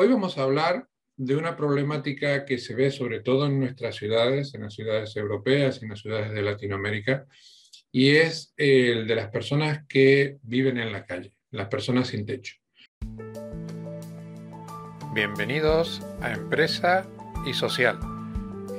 Hoy 0.00 0.06
vamos 0.06 0.38
a 0.38 0.44
hablar 0.44 0.86
de 1.16 1.34
una 1.34 1.56
problemática 1.56 2.44
que 2.44 2.58
se 2.58 2.76
ve 2.76 2.92
sobre 2.92 3.18
todo 3.18 3.46
en 3.46 3.58
nuestras 3.58 3.96
ciudades, 3.96 4.54
en 4.54 4.62
las 4.62 4.74
ciudades 4.74 5.16
europeas, 5.16 5.82
en 5.82 5.88
las 5.88 5.98
ciudades 5.98 6.30
de 6.30 6.40
Latinoamérica, 6.40 7.26
y 7.90 8.10
es 8.10 8.54
el 8.56 9.08
de 9.08 9.16
las 9.16 9.28
personas 9.30 9.84
que 9.88 10.38
viven 10.42 10.78
en 10.78 10.92
la 10.92 11.04
calle, 11.04 11.34
las 11.50 11.66
personas 11.66 12.06
sin 12.06 12.24
techo. 12.26 12.54
Bienvenidos 15.14 16.00
a 16.20 16.32
Empresa 16.32 17.04
y 17.44 17.52
Social, 17.52 17.98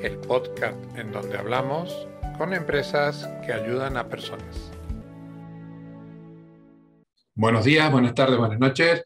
el 0.01 0.17
podcast 0.19 0.77
en 0.97 1.11
donde 1.11 1.37
hablamos 1.37 2.07
con 2.37 2.53
empresas 2.53 3.27
que 3.45 3.51
ayudan 3.51 3.97
a 3.97 4.07
personas. 4.07 4.71
Buenos 7.35 7.65
días, 7.65 7.91
buenas 7.91 8.15
tardes, 8.15 8.37
buenas 8.37 8.59
noches, 8.59 9.03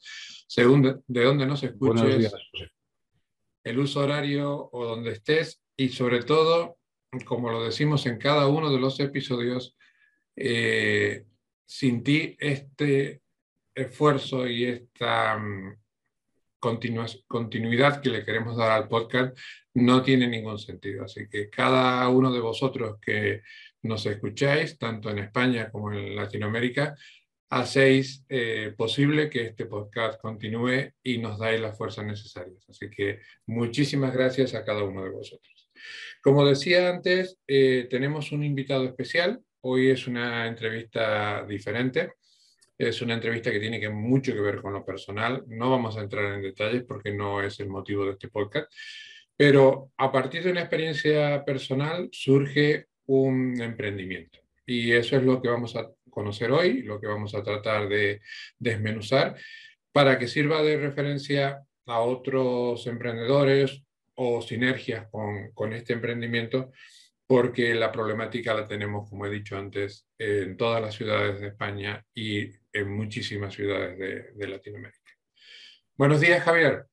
según 0.53 1.01
de 1.07 1.23
dónde 1.23 1.47
nos 1.47 1.63
escuches, 1.63 2.31
el 3.63 3.79
uso 3.79 4.01
horario 4.01 4.69
o 4.71 4.85
donde 4.85 5.13
estés 5.13 5.63
y 5.75 5.89
sobre 5.89 6.21
todo, 6.21 6.77
como 7.25 7.49
lo 7.49 7.63
decimos 7.63 8.05
en 8.05 8.19
cada 8.19 8.47
uno 8.47 8.71
de 8.71 8.79
los 8.79 8.99
episodios, 8.99 9.75
eh, 10.35 11.25
sin 11.65 12.03
ti 12.03 12.37
este 12.39 13.23
esfuerzo 13.73 14.47
y 14.47 14.65
esta 14.65 15.39
mm, 15.39 15.75
continuidad 16.59 17.99
que 17.99 18.11
le 18.11 18.23
queremos 18.23 18.55
dar 18.55 18.73
al 18.73 18.87
podcast 18.87 19.35
no 19.73 20.03
tiene 20.03 20.27
ningún 20.27 20.59
sentido. 20.59 21.05
Así 21.05 21.27
que 21.27 21.49
cada 21.49 22.07
uno 22.09 22.31
de 22.31 22.41
vosotros 22.41 22.99
que 23.01 23.41
nos 23.81 24.05
escucháis, 24.05 24.77
tanto 24.77 25.09
en 25.09 25.17
España 25.17 25.71
como 25.71 25.91
en 25.91 26.15
Latinoamérica, 26.15 26.95
hacéis 27.53 28.25
eh, 28.29 28.73
posible 28.75 29.29
que 29.29 29.43
este 29.43 29.67
podcast 29.67 30.19
continúe 30.19 30.91
y 31.03 31.19
nos 31.19 31.37
dais 31.37 31.61
las 31.61 31.77
fuerzas 31.77 32.03
necesarias. 32.03 32.65
Así 32.67 32.89
que 32.89 33.19
muchísimas 33.45 34.11
gracias 34.11 34.55
a 34.55 34.65
cada 34.65 34.81
uno 34.83 35.03
de 35.03 35.11
vosotros. 35.11 35.69
Como 36.23 36.47
decía 36.47 36.89
antes, 36.89 37.37
eh, 37.47 37.85
tenemos 37.91 38.31
un 38.31 38.43
invitado 38.43 38.85
especial. 38.85 39.39
Hoy 39.61 39.91
es 39.91 40.07
una 40.07 40.47
entrevista 40.47 41.45
diferente. 41.45 42.13
Es 42.75 43.03
una 43.03 43.13
entrevista 43.13 43.51
que 43.51 43.59
tiene 43.59 43.79
que 43.79 43.89
mucho 43.89 44.33
que 44.33 44.41
ver 44.41 44.59
con 44.59 44.73
lo 44.73 44.83
personal. 44.83 45.43
No 45.45 45.69
vamos 45.69 45.95
a 45.95 46.01
entrar 46.01 46.33
en 46.33 46.41
detalles 46.41 46.83
porque 46.87 47.13
no 47.13 47.43
es 47.43 47.59
el 47.59 47.69
motivo 47.69 48.05
de 48.05 48.13
este 48.13 48.29
podcast. 48.29 48.73
Pero 49.37 49.91
a 49.97 50.11
partir 50.11 50.43
de 50.43 50.51
una 50.51 50.61
experiencia 50.61 51.45
personal 51.45 52.09
surge 52.11 52.87
un 53.05 53.61
emprendimiento. 53.61 54.39
Y 54.65 54.91
eso 54.93 55.17
es 55.17 55.23
lo 55.23 55.39
que 55.39 55.49
vamos 55.49 55.75
a 55.75 55.87
conocer 56.13 56.51
hoy, 56.51 56.83
lo 56.83 56.99
que 56.99 57.07
vamos 57.07 57.33
a 57.35 57.43
tratar 57.43 57.89
de 57.89 58.21
desmenuzar, 58.59 59.35
para 59.91 60.17
que 60.17 60.27
sirva 60.27 60.61
de 60.61 60.77
referencia 60.77 61.61
a 61.85 61.99
otros 61.99 62.87
emprendedores 62.87 63.83
o 64.15 64.41
sinergias 64.41 65.07
con, 65.09 65.51
con 65.53 65.73
este 65.73 65.93
emprendimiento, 65.93 66.71
porque 67.25 67.73
la 67.73 67.91
problemática 67.91 68.53
la 68.53 68.67
tenemos, 68.67 69.09
como 69.09 69.25
he 69.25 69.29
dicho 69.29 69.57
antes, 69.57 70.07
en 70.17 70.55
todas 70.55 70.81
las 70.81 70.93
ciudades 70.95 71.39
de 71.41 71.47
España 71.47 72.05
y 72.13 72.49
en 72.71 72.91
muchísimas 72.91 73.53
ciudades 73.53 73.97
de, 73.97 74.31
de 74.33 74.47
Latinoamérica. 74.47 75.11
Buenos 75.95 76.21
días, 76.21 76.43
Javier. 76.43 76.85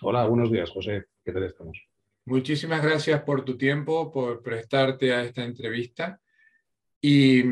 Hola, 0.00 0.26
buenos 0.26 0.50
días, 0.50 0.70
José. 0.70 1.04
¿Qué 1.24 1.32
tal 1.32 1.44
estamos? 1.44 1.78
Muchísimas 2.24 2.82
gracias 2.82 3.22
por 3.22 3.44
tu 3.44 3.56
tiempo, 3.56 4.12
por 4.12 4.42
prestarte 4.42 5.12
a 5.12 5.24
esta 5.24 5.44
entrevista. 5.44 6.20
Y 7.00 7.42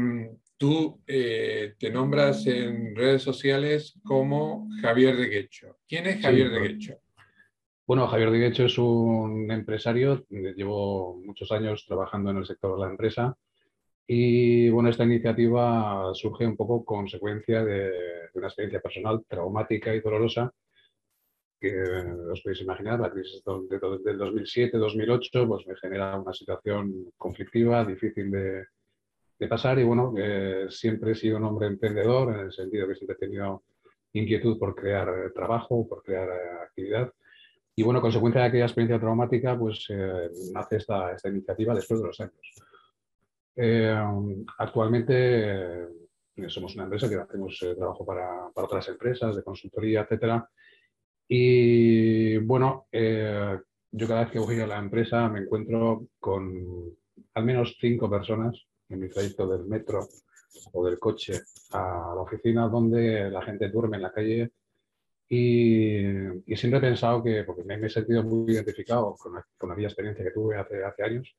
tú 0.60 1.00
eh, 1.06 1.74
te 1.78 1.90
nombras 1.90 2.46
en 2.46 2.94
redes 2.94 3.22
sociales 3.22 3.98
como 4.04 4.68
Javier 4.82 5.16
de 5.16 5.28
Guecho. 5.28 5.78
¿Quién 5.88 6.06
es 6.06 6.20
Javier 6.20 6.50
de 6.50 6.60
Guecho? 6.60 6.98
Bueno, 7.86 8.06
Javier 8.06 8.30
de 8.30 8.40
Guecho 8.40 8.66
es 8.66 8.76
un 8.76 9.50
empresario, 9.50 10.26
llevo 10.28 11.16
muchos 11.24 11.50
años 11.50 11.86
trabajando 11.86 12.30
en 12.30 12.36
el 12.36 12.46
sector 12.46 12.74
de 12.74 12.84
la 12.84 12.90
empresa 12.90 13.34
y 14.06 14.68
bueno, 14.68 14.90
esta 14.90 15.04
iniciativa 15.04 16.10
surge 16.12 16.46
un 16.46 16.58
poco 16.58 16.84
consecuencia 16.84 17.64
de, 17.64 17.90
una 18.34 18.48
experiencia 18.48 18.82
personal 18.82 19.24
traumática 19.26 19.94
y 19.94 20.00
dolorosa 20.00 20.52
que 21.58 21.74
os 22.30 22.42
podéis 22.42 22.60
imaginar, 22.60 23.00
la 23.00 23.10
crisis 23.10 23.42
del 23.44 24.18
2007-2008 24.18 25.48
pues 25.48 25.66
me 25.66 25.76
genera 25.76 26.20
una 26.20 26.34
situación 26.34 27.12
conflictiva, 27.16 27.82
difícil 27.84 28.30
de, 28.30 28.66
de 29.40 29.48
pasar 29.48 29.78
y 29.78 29.84
bueno, 29.84 30.14
siempre 30.68 31.12
he 31.12 31.14
sido 31.14 31.38
un 31.38 31.44
hombre 31.44 31.66
emprendedor 31.66 32.32
en 32.34 32.40
el 32.40 32.52
sentido 32.52 32.86
que 32.86 32.94
siempre 32.94 33.16
he 33.16 33.26
tenido 33.26 33.64
inquietud 34.12 34.58
por 34.58 34.74
crear 34.74 35.08
eh, 35.08 35.30
trabajo, 35.34 35.86
por 35.88 36.02
crear 36.02 36.28
eh, 36.28 36.62
actividad. 36.62 37.12
Y 37.76 37.82
bueno, 37.82 38.00
consecuencia 38.00 38.42
de 38.42 38.48
aquella 38.48 38.64
experiencia 38.64 39.00
traumática, 39.00 39.58
pues 39.58 39.86
eh, 39.88 40.28
nace 40.52 40.76
esta, 40.76 41.12
esta, 41.12 41.28
iniciativa 41.28 41.74
después 41.74 42.00
de 42.00 42.06
los 42.06 42.20
años. 42.20 42.54
actualmente 44.58 45.88
somos 46.48 46.74
una 46.74 46.84
empresa 46.84 47.08
que 47.08 47.16
hacemos 47.16 47.58
trabajo 47.76 48.04
para, 48.04 48.48
para, 48.54 48.66
otras 48.66 48.88
empresas 48.88 49.36
de 49.36 49.42
consultoría, 49.42 50.02
etcétera. 50.02 50.48
Y 51.28 52.38
bueno, 52.38 52.86
yo 52.92 54.08
cada 54.08 54.22
vez 54.22 54.30
que 54.30 54.38
voy 54.38 54.60
a 54.60 54.66
la 54.66 54.78
empresa 54.78 55.28
me 55.28 55.40
encuentro 55.40 56.06
con 56.18 56.96
al 57.34 57.44
menos 57.44 57.76
cinco 57.80 58.08
personas 58.10 58.66
en 58.90 59.00
mi 59.00 59.08
trayecto 59.08 59.46
del 59.46 59.66
metro 59.66 60.08
o 60.72 60.84
del 60.84 60.98
coche 60.98 61.40
a 61.72 62.12
la 62.14 62.20
oficina 62.20 62.68
donde 62.68 63.30
la 63.30 63.42
gente 63.42 63.68
duerme 63.68 63.96
en 63.96 64.02
la 64.02 64.12
calle 64.12 64.50
y, 65.28 66.02
siempre 66.56 66.78
he 66.78 66.80
pensado 66.80 67.22
que, 67.22 67.44
porque 67.44 67.62
me, 67.62 67.74
he 67.74 67.88
sentido 67.88 68.24
muy 68.24 68.52
identificado 68.52 69.14
con, 69.16 69.40
con 69.56 69.70
aquella 69.70 69.86
experiencia 69.86 70.24
que 70.24 70.32
tuve 70.32 70.56
hace, 70.56 70.82
hace 70.82 71.04
años, 71.04 71.36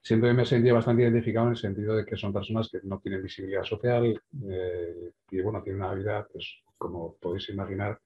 siempre 0.00 0.32
me 0.32 0.44
he 0.44 0.46
sentido 0.46 0.76
bastante 0.76 1.02
identificado 1.02 1.46
en 1.46 1.52
el 1.52 1.58
sentido 1.58 1.94
de 1.94 2.06
que 2.06 2.16
son 2.16 2.32
personas 2.32 2.70
que 2.70 2.78
no 2.84 2.98
tienen 3.00 3.22
visibilidad 3.22 3.64
social 3.64 4.18
eh, 4.48 5.10
y 5.30 5.40
bueno, 5.42 5.62
tienen 5.62 5.82
una 5.82 5.92
vida, 5.92 6.26
pues 6.32 6.62
como 6.78 7.16
podéis 7.16 7.50
imaginar, 7.50 8.00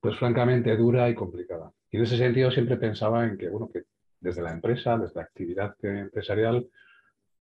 pues 0.00 0.16
francamente 0.18 0.76
dura 0.76 1.08
y 1.08 1.14
complicada. 1.14 1.72
Y 1.90 1.96
en 1.96 2.04
ese 2.04 2.16
sentido 2.16 2.52
siempre 2.52 2.76
pensaba 2.76 3.26
en 3.26 3.36
que, 3.36 3.48
bueno, 3.48 3.68
que 3.72 3.82
desde 4.20 4.42
la 4.42 4.52
empresa, 4.52 4.96
desde 4.98 5.16
la 5.16 5.22
actividad 5.22 5.74
empresarial, 5.82 6.68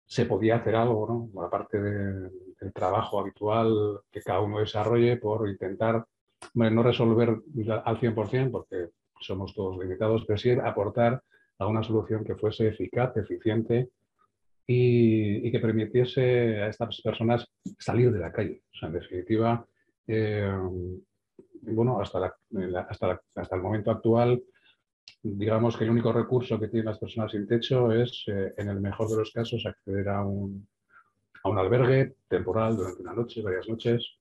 se 0.06 0.26
podía 0.26 0.58
hacer 0.58 0.76
algo, 0.76 1.30
¿no? 1.34 1.42
aparte 1.42 1.82
del 1.82 2.74
trabajo 2.74 3.20
habitual 3.20 4.02
que 4.12 4.22
cada 4.22 4.42
uno 4.42 4.60
desarrolle 4.60 5.18
por 5.18 5.50
intentar, 5.50 6.06
no 6.54 6.84
resolver 6.84 7.30
al 7.86 8.00
100% 8.00 8.52
porque 8.52 8.90
somos 9.20 9.54
todos 9.54 9.78
limitados, 9.78 10.24
pero 10.28 10.38
sí 10.38 10.52
aportar 10.52 11.22
a 11.58 11.68
una 11.68 11.84
solución 11.84 12.24
que 12.24 12.36
fuese 12.36 12.68
eficaz, 12.68 13.16
eficiente 13.18 13.90
y, 14.68 15.52
que 15.52 15.60
permitiese 15.60 16.62
a 16.62 16.68
estas 16.68 17.02
personas 17.02 17.48
salir 17.80 18.12
de 18.12 18.20
la 18.20 18.32
calle. 18.32 18.64
En 18.82 18.92
definitiva, 18.92 19.66
eh, 20.08 20.52
bueno, 21.62 22.00
hasta, 22.00 22.36
hasta, 22.90 23.22
hasta 23.36 23.56
el 23.56 23.62
momento 23.62 23.92
actual 23.92 24.42
digamos 25.24 25.78
que 25.78 25.84
el 25.84 25.90
único 25.90 26.12
recurso 26.14 26.60
que 26.60 26.68
tienen 26.68 26.86
las 26.86 27.00
personas 27.00 27.32
sin 27.32 27.48
techo 27.48 27.92
es, 27.92 28.24
eh, 28.28 28.54
en 28.58 28.70
el 28.70 28.80
mejor 28.80 29.10
de 29.10 29.18
los 29.18 29.32
casos, 29.32 29.66
acceder 29.66 30.10
a 30.10 30.24
un, 30.24 30.68
a 31.44 31.50
un 31.50 31.58
albergue 31.58 32.16
temporal 32.28 32.76
durante 32.78 33.02
una 33.02 33.14
noche, 33.14 33.42
varias 33.42 33.68
noches. 33.68 34.20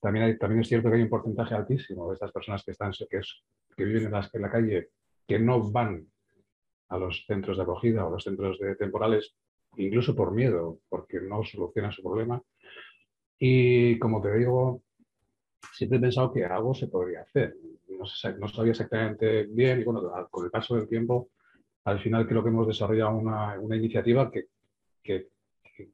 También, 0.00 0.38
también 0.38 0.62
es 0.62 0.68
cierto 0.68 0.88
que 0.88 0.96
hay 0.96 1.02
un 1.02 1.08
porcentaje 1.08 1.54
altísimo 1.54 2.08
de 2.08 2.14
estas 2.14 2.32
personas 2.32 2.62
que, 2.64 2.70
están, 2.70 2.92
que, 2.92 3.18
es, 3.18 3.42
que 3.76 3.84
viven 3.84 4.04
en, 4.06 4.14
en 4.32 4.42
la 4.42 4.50
calle 4.50 4.90
que 5.26 5.38
no 5.38 5.70
van 5.70 6.06
a 6.88 6.98
los 6.98 7.24
centros 7.26 7.56
de 7.56 7.62
acogida 7.62 8.04
o 8.04 8.10
los 8.10 8.24
centros 8.24 8.58
temporales, 8.78 9.34
incluso 9.76 10.14
por 10.14 10.32
miedo, 10.32 10.80
porque 10.88 11.20
no 11.20 11.44
solucionan 11.44 11.92
su 11.92 12.02
problema. 12.02 12.42
Y 13.38 13.98
como 13.98 14.20
te 14.20 14.34
digo, 14.36 14.82
siempre 15.72 15.98
he 15.98 16.00
pensado 16.00 16.32
que 16.32 16.44
algo 16.44 16.74
se 16.74 16.88
podría 16.88 17.22
hacer 17.22 17.54
no, 18.38 18.48
sabía 18.48 18.72
exactamente 18.72 19.44
bien 19.44 19.80
y 19.80 19.84
bueno, 19.84 20.02
con 20.30 20.44
el 20.44 20.50
paso 20.50 20.76
del 20.76 20.88
tiempo, 20.88 21.30
al 21.84 22.00
final 22.00 22.26
creo 22.26 22.42
que 22.42 22.48
hemos 22.48 22.66
desarrollado 22.66 23.16
una, 23.16 23.58
una 23.58 23.76
iniciativa 23.76 24.30
que, 24.30 24.46
que, 25.02 25.28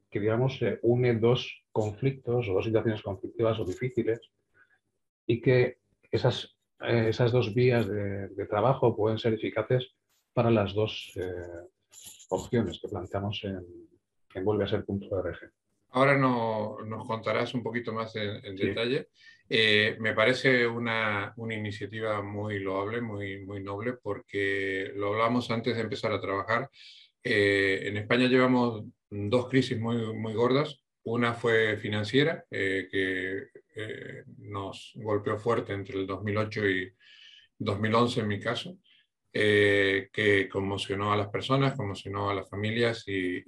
que, 0.09 0.19
digamos, 0.19 0.61
eh, 0.61 0.79
une 0.83 1.15
dos 1.15 1.63
conflictos 1.71 2.47
o 2.47 2.53
dos 2.53 2.65
situaciones 2.65 3.01
conflictivas 3.01 3.59
o 3.59 3.65
difíciles 3.65 4.19
y 5.25 5.41
que 5.41 5.79
esas, 6.11 6.57
eh, 6.81 7.07
esas 7.09 7.31
dos 7.31 7.53
vías 7.53 7.87
de, 7.87 8.45
trabajo 8.49 8.95
pueden 8.95 9.17
ser 9.17 9.33
eficaces 9.33 9.93
para 10.33 10.51
las 10.51 10.73
dos 10.73 11.13
eh, 11.15 11.67
opciones 12.29 12.79
que 12.81 12.87
planteamos 12.87 13.43
en, 13.43 13.65
en 14.33 14.45
Vuelve 14.45 14.65
a 14.65 14.67
ser 14.67 14.85
punto 14.85 15.21
de. 15.21 15.33
Ahora 15.91 16.17
no, 16.17 16.77
nos 16.85 17.07
contarás 17.07 17.53
un 17.53 17.63
poquito 17.63 17.91
más 17.93 18.15
en, 18.15 18.55
detalle. 18.55 19.07
Eh, 19.49 19.95
me 19.99 20.13
parece 20.13 20.67
una, 20.67 21.33
una, 21.37 21.55
iniciativa 21.55 22.21
muy 22.21 22.59
loable, 22.59 23.01
muy, 23.01 23.39
muy 23.45 23.63
noble, 23.63 23.93
porque 23.93 24.91
lo 24.95 25.13
hablamos 25.13 25.49
antes 25.51 25.75
de 25.75 25.81
empezar 25.81 26.11
a 26.11 26.19
trabajar. 26.21 26.69
Eh, 27.23 27.81
en 27.83 27.97
España 27.97 28.27
llevamos 28.27 28.83
dos 29.09 29.47
crisis 29.49 29.79
muy, 29.79 30.13
muy 30.13 30.33
gordas. 30.33 30.81
Una 31.03 31.33
fue 31.33 31.77
financiera, 31.77 32.43
eh, 32.51 32.87
que 32.91 34.23
nos 34.39 34.93
golpeó 34.95 35.37
fuerte 35.37 35.71
entre 35.73 35.99
el 35.99 36.07
2008 36.07 36.67
y, 36.69 36.93
2011 37.59 38.19
en 38.21 38.27
mi 38.27 38.39
caso, 38.39 38.77
que 39.31 40.49
conmocionó 40.51 41.13
a 41.13 41.17
las 41.17 41.29
personas, 41.29 41.75
conmocionó 41.75 42.29
a 42.29 42.33
las 42.33 42.49
familias 42.49 43.03
y, 43.07 43.41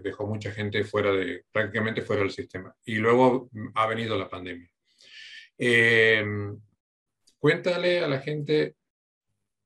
dejó 0.00 0.26
mucha 0.26 0.52
gente 0.52 0.84
fuera 0.84 1.12
de, 1.12 1.44
prácticamente 1.50 2.02
fuera 2.02 2.22
del 2.22 2.30
sistema. 2.30 2.74
Y 2.84 2.96
luego 2.96 3.48
ha 3.74 3.86
venido 3.86 4.18
la 4.18 4.28
pandemia. 4.28 4.70
Eh, 5.58 6.24
cuéntale 7.38 8.00
a 8.00 8.08
la 8.08 8.20
gente 8.20 8.76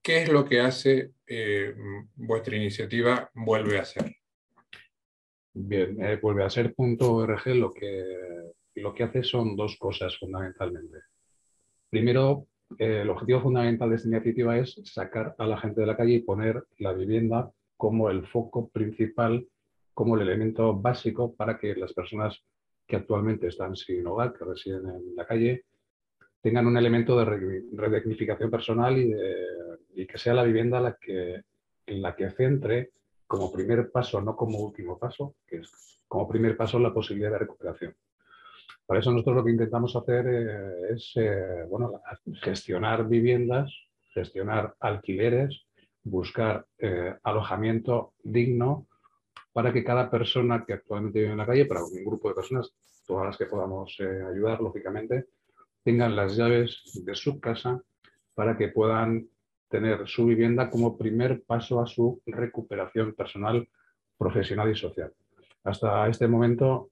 qué 0.02 0.22
es 0.22 0.32
lo 0.32 0.44
que 0.44 0.60
hace 0.60 1.12
eh, 1.26 1.74
vuestra 2.16 2.56
iniciativa 2.56 3.30
Vuelve 3.34 3.78
a 3.78 3.84
ser. 3.84 4.16
Bien, 5.54 5.98
Vuelve 6.22 6.44
a 6.44 6.50
ser.org 6.50 7.46
lo 7.54 7.72
que, 7.72 8.52
lo 8.76 8.94
que 8.94 9.02
hace 9.02 9.22
son 9.22 9.54
dos 9.54 9.76
cosas 9.76 10.16
fundamentalmente. 10.18 10.98
Primero, 11.90 12.46
el 12.78 13.10
objetivo 13.10 13.42
fundamental 13.42 13.90
de 13.90 13.96
esta 13.96 14.08
iniciativa 14.08 14.58
es 14.58 14.80
sacar 14.84 15.34
a 15.38 15.46
la 15.46 15.58
gente 15.58 15.82
de 15.82 15.86
la 15.86 15.96
calle 15.96 16.14
y 16.14 16.22
poner 16.22 16.64
la 16.78 16.92
vivienda 16.92 17.50
como 17.76 18.08
el 18.08 18.26
foco 18.26 18.68
principal, 18.68 19.46
como 19.92 20.16
el 20.16 20.22
elemento 20.22 20.74
básico 20.74 21.34
para 21.34 21.58
que 21.58 21.74
las 21.74 21.92
personas 21.92 22.42
que 22.86 22.96
actualmente 22.96 23.48
están 23.48 23.76
sin 23.76 24.06
hogar, 24.06 24.32
que 24.32 24.44
residen 24.44 24.88
en 24.88 25.16
la 25.16 25.26
calle, 25.26 25.64
tengan 26.42 26.66
un 26.66 26.76
elemento 26.76 27.16
de 27.16 27.24
redignificación 27.72 28.50
personal 28.50 28.98
y, 28.98 30.06
que 30.06 30.18
sea 30.18 30.34
la 30.34 30.42
vivienda 30.42 30.80
la 30.80 30.96
que, 31.00 31.42
en 31.86 32.02
la 32.02 32.14
que 32.16 32.30
centre 32.30 32.90
como 33.26 33.52
primer 33.52 33.90
paso, 33.90 34.20
no 34.20 34.36
como 34.36 34.58
último 34.58 34.98
paso, 34.98 35.36
que 35.46 35.58
es 35.58 36.04
como 36.08 36.28
primer 36.28 36.56
paso 36.56 36.78
la 36.78 36.92
posibilidad 36.92 37.30
de 37.30 37.38
recuperación. 37.38 37.94
Para 38.84 39.00
eso 39.00 39.12
nosotros 39.12 39.36
lo 39.36 39.44
que 39.44 39.52
intentamos 39.52 39.94
hacer 39.96 40.26
eh, 40.26 40.92
es 40.92 41.12
eh, 41.14 41.64
bueno, 41.68 42.02
gestionar 42.42 43.08
viviendas, 43.08 43.72
gestionar 44.12 44.74
alquileres, 44.80 45.64
buscar 46.02 46.66
eh, 46.78 47.14
alojamiento 47.22 48.12
digno 48.22 48.86
para 49.52 49.72
que 49.72 49.84
cada 49.84 50.10
persona 50.10 50.64
que 50.66 50.74
actualmente 50.74 51.20
vive 51.20 51.32
en 51.32 51.38
la 51.38 51.46
calle, 51.46 51.66
para 51.66 51.84
un 51.84 52.04
grupo 52.04 52.28
de 52.28 52.34
personas, 52.34 52.74
todas 53.06 53.26
las 53.26 53.36
que 53.38 53.46
podamos 53.46 53.96
ayudar, 54.00 54.60
lógicamente, 54.60 55.26
tengan 55.84 56.16
las 56.16 56.36
llaves 56.36 56.82
de 57.04 57.14
su 57.14 57.40
casa 57.40 57.82
para 58.34 58.56
que 58.56 58.68
puedan 58.68 59.28
tener 59.68 60.06
su 60.06 60.26
vivienda 60.26 60.70
como 60.70 60.98
primer 60.98 61.42
paso 61.44 61.80
a 61.80 61.86
su 61.86 62.20
recuperación 62.26 63.14
personal, 63.14 63.68
profesional 64.18 64.70
y 64.70 64.76
social. 64.76 65.12
Hasta 65.64 66.08
este 66.08 66.28
momento 66.28 66.90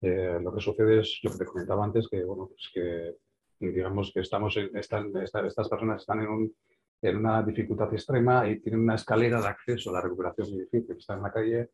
eh, 0.00 0.38
lo 0.42 0.54
que 0.54 0.60
sucede 0.60 1.00
es 1.00 1.20
lo 1.22 1.32
que 1.32 1.38
te 1.38 1.44
comentaba 1.44 1.84
antes, 1.84 2.08
que, 2.08 2.24
bueno, 2.24 2.48
pues 2.48 2.70
que 2.72 3.16
digamos 3.60 4.10
que 4.12 4.20
estamos 4.20 4.56
están, 4.56 5.12
estas 5.16 5.68
personas 5.68 6.00
están 6.00 6.20
en, 6.20 6.52
en, 7.02 7.16
una 7.16 7.42
dificultad 7.42 7.92
extrema 7.92 8.48
y 8.48 8.58
tienen 8.58 8.80
una 8.80 8.96
escalera 8.96 9.40
de 9.40 9.46
acceso 9.46 9.90
a 9.90 9.94
la 9.94 10.00
recuperación 10.00 10.50
muy 10.50 10.60
difícil. 10.60 10.96
Están 10.96 11.18
en 11.18 11.22
la 11.22 11.32
calle, 11.32 11.70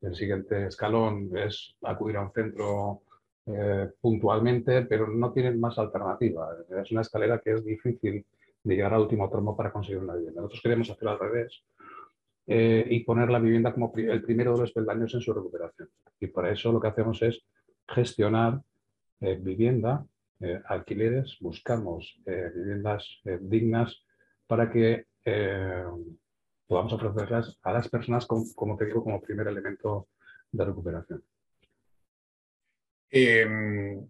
el 0.00 0.14
siguiente 0.14 0.66
escalón 0.66 1.36
es 1.36 1.76
acudir 1.82 2.16
a 2.16 2.22
un 2.22 2.32
centro 2.32 3.02
eh, 3.46 3.90
puntualmente, 4.00 4.82
pero 4.82 5.08
no 5.08 5.32
tienen 5.32 5.58
más 5.58 5.76
alternativa. 5.78 6.48
Es 6.80 6.92
una 6.92 7.00
escalera 7.00 7.40
que 7.40 7.52
es 7.52 7.64
difícil 7.64 8.24
de 8.62 8.74
llegar 8.74 8.94
al 8.94 9.02
último 9.02 9.28
tramo 9.28 9.56
para 9.56 9.72
conseguir 9.72 10.00
una 10.00 10.14
vivienda. 10.14 10.40
Nosotros 10.40 10.62
queremos 10.62 10.90
hacer 10.90 11.08
al 11.08 11.18
revés 11.18 11.64
eh, 12.46 12.86
y 12.88 13.00
poner 13.00 13.30
la 13.30 13.40
vivienda 13.40 13.72
como 13.72 13.92
el 13.96 14.22
primero 14.22 14.52
de 14.52 14.60
los 14.60 14.72
peldaños 14.72 15.12
en 15.14 15.20
su 15.20 15.32
recuperación. 15.32 15.88
Y 16.20 16.28
para 16.28 16.52
eso 16.52 16.70
lo 16.70 16.80
que 16.80 16.88
hacemos 16.88 17.20
es 17.22 17.44
gestionar 17.88 18.60
eh, 19.20 19.38
vivienda, 19.40 20.06
alquileres, 20.64 21.36
buscamos 21.40 22.20
viviendas 22.26 23.20
dignas 23.42 24.04
para 24.48 24.68
que 24.68 25.06
podamos 26.66 26.92
ofrecerlas 26.94 27.58
a 27.62 27.72
las 27.72 27.88
personas, 27.88 28.26
como, 28.26 28.76
te 28.76 28.86
digo, 28.86 29.04
como 29.04 29.20
primer 29.20 29.46
elemento 29.46 30.08
de 30.50 30.64
recuperación. 30.64 31.22
Em, 33.14 34.08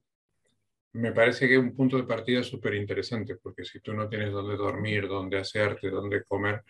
me 0.95 1.13
parece 1.13 1.49
que 1.49 1.55
es 1.55 1.61
un 1.61 1.75
punto 1.75 1.97
de 1.97 2.05
partida 2.05 2.43
súper 2.43 2.75
interesante, 2.75 3.37
porque 3.37 3.65
si 3.65 3.81
tú 3.81 3.93
no 3.93 4.09
tienes 4.09 4.31
dónde 4.33 4.57
dormir, 4.57 5.09
dónde 5.09 5.39
hacerte, 5.39 5.91
dónde 5.91 6.25
comer, 6.25 6.63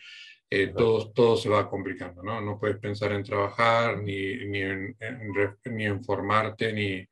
todo, 0.77 1.11
todo 1.13 1.37
se 1.37 1.49
va 1.49 1.69
complicando, 1.69 2.23
¿no? 2.23 2.41
No 2.41 2.59
puedes 2.59 2.79
pensar 2.79 3.13
en 3.13 3.23
trabajar, 3.23 3.99
ni, 4.03 4.37
ni, 4.47 4.61
en, 4.61 4.97
ni 5.65 5.85
en 5.87 6.05
formarte, 6.05 6.73
ni, 6.73 7.07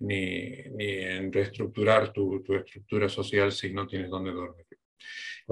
ni, 0.00 0.50
ni 0.74 0.86
en 0.86 1.32
reestructurar 1.32 2.12
tu, 2.12 2.42
tu, 2.42 2.54
estructura 2.54 3.08
social 3.08 3.52
si 3.52 3.72
no 3.72 3.86
tienes 3.86 4.10
dónde 4.10 4.32
dormir. 4.32 4.66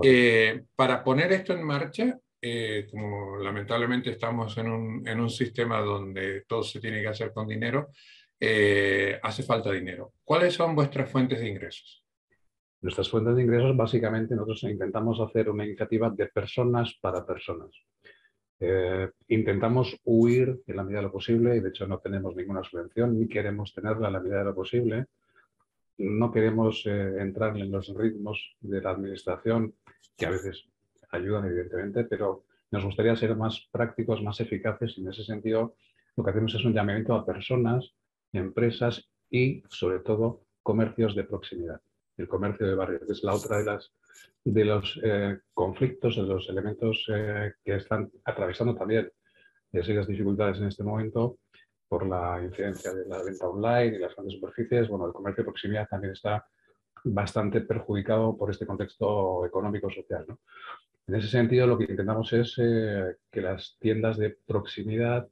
Eh, 0.02 0.62
para 0.74 1.02
poner 1.02 1.32
esto 1.32 1.54
en 1.54 1.64
marcha, 1.64 2.18
eh, 2.40 2.86
como 2.90 3.38
lamentablemente 3.38 4.10
estamos 4.10 4.56
en 4.58 4.68
un, 4.68 5.08
en 5.08 5.20
un, 5.20 5.30
sistema 5.30 5.80
donde 5.80 6.42
todo 6.42 6.62
se 6.62 6.80
tiene 6.80 7.00
que 7.00 7.08
hacer 7.08 7.32
con 7.32 7.48
dinero, 7.48 7.88
eh, 8.38 9.18
hace 9.22 9.42
falta 9.42 9.72
dinero. 9.72 10.12
¿Cuáles 10.24 10.54
son 10.54 10.74
vuestras 10.74 11.10
fuentes 11.10 11.40
de 11.40 11.48
ingresos? 11.48 12.04
Nuestras 12.82 13.08
fuentes 13.08 13.34
de 13.36 13.42
ingresos, 13.42 13.76
básicamente, 13.76 14.34
nosotros 14.34 14.62
intentamos 14.64 15.20
hacer 15.20 15.48
una 15.48 15.64
iniciativa 15.64 16.10
de 16.10 16.26
personas 16.26 16.94
para 17.00 17.24
personas. 17.24 17.70
Eh, 18.58 19.10
intentamos 19.28 19.98
huir 20.04 20.62
en 20.66 20.76
la 20.76 20.82
medida 20.82 21.00
de 21.00 21.06
lo 21.06 21.12
posible 21.12 21.56
y 21.56 21.60
de 21.60 21.68
hecho 21.68 21.86
no 21.86 21.98
tenemos 21.98 22.34
ninguna 22.34 22.64
subvención 22.64 23.18
ni 23.18 23.28
queremos 23.28 23.74
tenerla 23.74 24.06
en 24.06 24.12
la 24.14 24.20
medida 24.20 24.38
de 24.38 24.44
lo 24.44 24.54
posible. 24.54 25.06
No 25.98 26.30
queremos 26.30 26.82
eh, 26.86 27.16
entrar 27.18 27.56
en 27.56 27.70
los 27.70 27.94
ritmos 27.94 28.56
de 28.60 28.80
la 28.80 28.90
administración 28.90 29.74
que 30.16 30.26
a 30.26 30.30
veces 30.30 30.68
ayudan 31.10 31.46
evidentemente, 31.46 32.04
pero 32.04 32.44
nos 32.70 32.84
gustaría 32.84 33.16
ser 33.16 33.36
más 33.36 33.68
prácticos, 33.70 34.22
más 34.22 34.40
eficaces 34.40 34.96
y 34.96 35.02
en 35.02 35.08
ese 35.08 35.24
sentido 35.24 35.74
lo 36.16 36.24
que 36.24 36.30
hacemos 36.30 36.54
es 36.54 36.64
un 36.64 36.72
llamamiento 36.72 37.14
a 37.14 37.26
personas, 37.26 37.94
empresas 38.32 39.08
y 39.30 39.62
sobre 39.68 40.00
todo 40.00 40.42
comercios 40.62 41.14
de 41.14 41.24
proximidad 41.24 41.80
el 42.16 42.28
comercio 42.28 42.66
de 42.66 42.74
barrio, 42.74 43.00
es 43.08 43.22
la 43.22 43.34
otra 43.34 43.58
de, 43.58 43.64
las, 43.64 43.92
de 44.44 44.64
los 44.64 45.00
eh, 45.02 45.38
conflictos, 45.52 46.16
de 46.16 46.22
los 46.22 46.48
elementos 46.48 47.04
eh, 47.12 47.52
que 47.64 47.76
están 47.76 48.10
atravesando 48.24 48.74
también 48.74 49.10
serias 49.72 50.06
dificultades 50.06 50.58
en 50.58 50.68
este 50.68 50.82
momento 50.82 51.38
por 51.86 52.06
la 52.06 52.42
incidencia 52.42 52.94
de 52.94 53.06
la 53.06 53.22
venta 53.22 53.46
online 53.46 53.96
y 53.96 53.98
las 53.98 54.14
grandes 54.14 54.34
superficies. 54.34 54.88
Bueno, 54.88 55.06
el 55.06 55.12
comercio 55.12 55.42
de 55.42 55.48
proximidad 55.48 55.86
también 55.86 56.14
está 56.14 56.46
bastante 57.04 57.60
perjudicado 57.60 58.36
por 58.36 58.50
este 58.50 58.66
contexto 58.66 59.44
económico-social. 59.44 60.24
En 61.06 61.14
ese 61.14 61.28
sentido, 61.28 61.66
lo 61.66 61.76
que 61.76 61.84
intentamos 61.84 62.32
es 62.32 62.54
eh, 62.58 63.16
que 63.30 63.42
las 63.42 63.76
tiendas 63.78 64.16
de 64.16 64.38
proximidad 64.46 65.28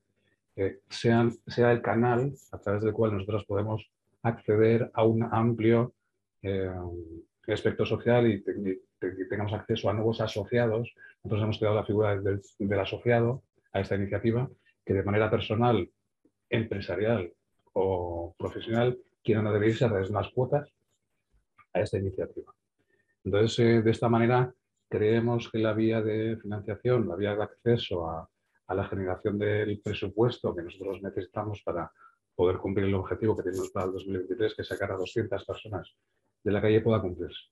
sean 0.88 1.32
sea 1.46 1.72
el 1.72 1.82
canal 1.82 2.32
a 2.52 2.58
través 2.58 2.82
del 2.82 2.92
cual 2.92 3.12
nosotros 3.12 3.44
podemos 3.44 3.90
acceder 4.22 4.90
a 4.94 5.04
un 5.04 5.22
amplio 5.22 5.94
eh, 6.42 6.70
aspecto 7.48 7.84
social 7.84 8.26
y, 8.26 8.42
tengamos 9.28 9.52
acceso 9.52 9.90
a 9.90 9.92
nuevos 9.92 10.20
asociados. 10.20 10.94
Nosotros 11.22 11.44
hemos 11.44 11.58
creado 11.58 11.76
la 11.76 11.84
figura 11.84 12.18
del, 12.18 12.80
asociado 12.80 13.42
a 13.72 13.80
esta 13.80 13.96
iniciativa 13.96 14.48
que 14.84 14.94
de 14.94 15.02
manera 15.02 15.30
personal, 15.30 15.90
empresarial 16.48 17.32
o 17.74 18.34
profesional 18.38 18.98
quieran 19.22 19.46
adherirse 19.46 19.84
a 19.84 19.88
través 19.88 20.08
de 20.08 20.14
unas 20.14 20.30
cuotas 20.30 20.70
a 21.74 21.80
esta 21.80 21.98
iniciativa. 21.98 22.54
Entonces, 23.24 23.58
eh, 23.58 23.82
de 23.82 23.90
esta 23.90 24.08
manera, 24.08 24.54
creemos 24.88 25.50
que 25.50 25.58
la 25.58 25.72
vía 25.72 26.00
de 26.00 26.36
financiación, 26.36 27.08
la 27.08 27.16
vía 27.16 27.34
de 27.34 27.42
acceso 27.42 28.08
a, 28.08 28.28
a, 28.66 28.74
la 28.74 28.84
generación 28.88 29.38
del 29.38 29.80
presupuesto 29.80 30.54
que 30.54 30.62
nosotros 30.62 31.02
necesitamos 31.02 31.62
para 31.62 31.90
poder 32.34 32.58
cumplir 32.58 32.86
el 32.86 32.94
objetivo 32.94 33.36
que 33.36 33.44
tenemos 33.44 33.70
para 33.70 33.86
el 33.86 33.92
2023, 33.92 34.54
que 34.54 34.62
es 34.62 34.68
sacar 34.68 34.92
a 34.92 34.96
200 34.96 35.44
personas 35.44 35.94
de 36.42 36.52
la 36.52 36.60
calle 36.60 36.80
pueda 36.80 37.00
cumplirse. 37.00 37.50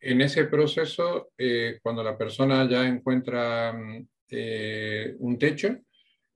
En 0.00 0.20
ese 0.20 0.44
proceso, 0.46 1.30
eh, 1.38 1.78
cuando 1.82 2.02
la 2.02 2.18
persona 2.18 2.68
ya 2.68 2.86
encuentra 2.86 3.72
eh, 4.28 5.14
un 5.18 5.38
techo, 5.38 5.76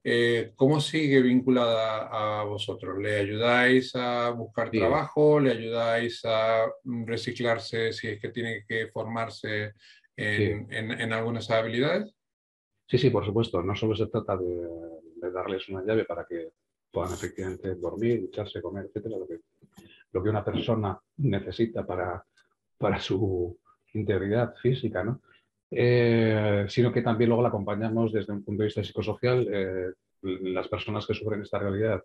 eh, 0.08 0.52
¿cómo 0.54 0.80
sigue 0.80 1.20
vinculada 1.20 2.40
a 2.40 2.44
vosotros? 2.44 2.96
¿Le 2.96 3.16
ayudáis 3.16 3.92
a 3.96 4.30
buscar 4.30 4.70
trabajo? 4.70 5.40
¿Le 5.40 5.50
ayudáis 5.50 6.24
a 6.24 6.66
reciclarse 6.84 7.92
si 7.92 8.06
es 8.06 8.20
que 8.20 8.28
tiene 8.28 8.64
que 8.68 8.86
formarse 8.86 9.72
en, 10.16 11.12
algunas 11.12 11.50
habilidades? 11.50 12.14
Sí, 12.86 12.98
sí, 12.98 13.10
por 13.10 13.24
supuesto. 13.24 13.62
No 13.62 13.74
solo 13.74 13.94
se 13.96 14.06
trata 14.06 14.36
de 14.36 15.30
darles 15.30 15.68
una 15.68 15.84
llave 15.84 16.04
para 16.04 16.24
que 16.24 16.50
puedan 16.90 17.12
efectivamente 17.12 17.74
dormir, 17.74 18.22
ducharse, 18.22 18.62
comer, 18.62 18.86
etcétera, 18.86 19.18
lo 19.18 19.26
que, 19.26 19.40
lo 20.12 20.22
que 20.22 20.30
una 20.30 20.44
persona 20.44 20.98
necesita 21.18 21.86
para, 21.86 22.24
para 22.78 22.98
su 23.00 23.58
integridad 23.92 24.54
física, 24.62 25.04
¿no? 25.04 25.20
Eh, 25.70 26.64
sino 26.68 26.92
que 26.92 27.02
también 27.02 27.28
luego 27.28 27.42
la 27.42 27.48
acompañamos 27.48 28.12
desde 28.12 28.32
un 28.32 28.44
punto 28.44 28.62
de 28.62 28.66
vista 28.66 28.84
psicosocial. 28.84 29.46
Eh, 29.50 29.92
las 30.22 30.68
personas 30.68 31.06
que 31.06 31.14
sufren 31.14 31.42
esta 31.42 31.58
realidad 31.58 32.02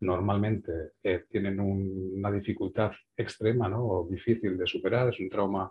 normalmente 0.00 0.92
eh, 1.02 1.24
tienen 1.28 1.58
una 1.58 2.30
dificultad 2.30 2.92
extrema 3.16 3.68
¿no? 3.68 3.84
o 3.84 4.08
difícil 4.08 4.56
de 4.56 4.66
superar, 4.66 5.08
es 5.08 5.18
un 5.18 5.28
trauma 5.28 5.70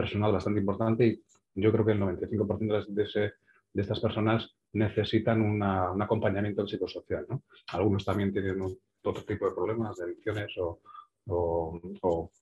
personal 0.00 0.32
bastante 0.32 0.60
importante 0.60 1.06
y 1.06 1.22
yo 1.54 1.70
creo 1.72 1.84
que 1.84 1.92
el 1.92 2.00
95% 2.00 2.86
de, 2.86 3.32
de, 3.72 3.82
estas 3.82 4.00
personas 4.00 4.56
necesitan 4.72 5.42
un 5.42 5.62
acompañamiento 6.02 6.66
psicosocial. 6.66 7.26
¿no? 7.28 7.42
Algunos 7.72 8.04
también 8.04 8.32
tienen 8.32 8.62
otro 9.02 9.24
tipo 9.24 9.48
de 9.48 9.54
problemas, 9.54 9.96
de 9.96 10.04
adicciones 10.04 10.52
o, 10.58 10.80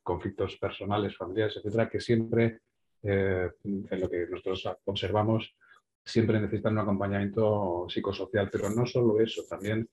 conflictos 0.02 0.56
personales, 0.56 1.16
familiares, 1.16 1.56
etcétera, 1.56 1.90
que 1.90 2.00
siempre, 2.00 2.60
eh, 3.02 3.50
en 3.64 4.00
lo 4.00 4.08
que 4.08 4.26
nosotros 4.30 4.68
observamos, 4.84 5.54
siempre 6.04 6.40
necesitan 6.40 6.72
un 6.74 6.80
acompañamiento 6.80 7.86
psicosocial. 7.88 8.48
Pero 8.50 8.70
no 8.70 8.86
solo 8.86 9.20
eso, 9.20 9.42
también 9.48 9.88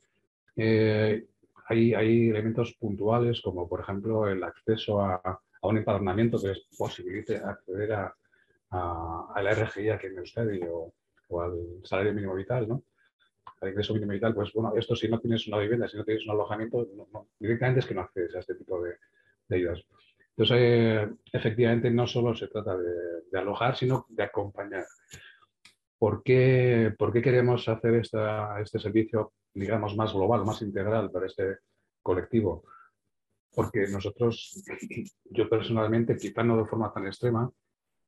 eh, 0.55 1.25
hay, 1.67 2.29
elementos 2.29 2.73
puntuales 2.79 3.41
como, 3.41 3.67
por 3.67 3.81
ejemplo, 3.81 4.27
el 4.27 4.43
acceso 4.43 5.01
a, 5.01 5.41
a 5.65 5.69
un 5.69 5.77
empadronamiento 5.77 6.39
que 6.39 6.49
les 6.49 6.67
posibilite 6.77 7.37
acceder 7.37 7.93
a, 7.93 8.15
a, 8.71 9.41
la 9.41 9.53
RGI 9.53 9.89
aquí 9.89 10.07
en 10.07 10.17
Euskadi 10.19 10.61
o, 10.63 10.93
o 11.29 11.41
al 11.41 11.53
salario 11.83 12.13
mínimo 12.13 12.35
vital, 12.35 12.67
¿no? 12.67 12.83
al 13.61 13.69
ingreso 13.69 13.93
mínimo 13.93 14.13
vital, 14.13 14.33
pues 14.33 14.51
bueno, 14.53 14.73
esto 14.75 14.95
si 14.95 15.07
no 15.07 15.19
tienes 15.19 15.47
una 15.47 15.57
vivienda, 15.57 15.87
si 15.87 15.97
no 15.97 16.03
tienes 16.03 16.25
un 16.25 16.31
alojamiento, 16.31 16.87
directamente 17.39 17.79
es 17.79 17.85
que 17.85 17.93
no 17.93 18.01
accedes 18.01 18.35
a 18.35 18.39
este 18.39 18.55
tipo 18.55 18.81
de, 18.81 18.95
ayudas. 19.49 19.81
Entonces, 20.37 20.57
eh, 20.59 21.09
efectivamente, 21.31 21.89
no 21.89 22.05
solo 22.07 22.35
se 22.35 22.47
trata 22.47 22.75
de, 22.77 23.39
alojar, 23.39 23.75
sino 23.75 24.05
de 24.09 24.23
acompañar. 24.23 24.85
¿Por 25.97 26.23
qué, 26.23 26.93
¿Por 26.97 27.13
qué 27.13 27.21
queremos 27.21 27.67
hacer 27.67 27.95
esta, 27.95 28.59
este 28.61 28.79
servicio, 28.79 29.33
digamos, 29.53 29.95
más 29.95 30.13
global, 30.13 30.45
más 30.45 30.61
integral 30.61 31.09
para 31.11 31.25
este 31.25 31.59
colectivo? 32.01 32.65
Porque 33.55 33.87
nosotros, 33.87 34.63
yo 35.25 35.49
personalmente, 35.49 36.17
quizá 36.17 36.43
no 36.43 36.57
de 36.57 36.65
forma 36.65 36.91
tan 36.93 37.07
extrema, 37.07 37.49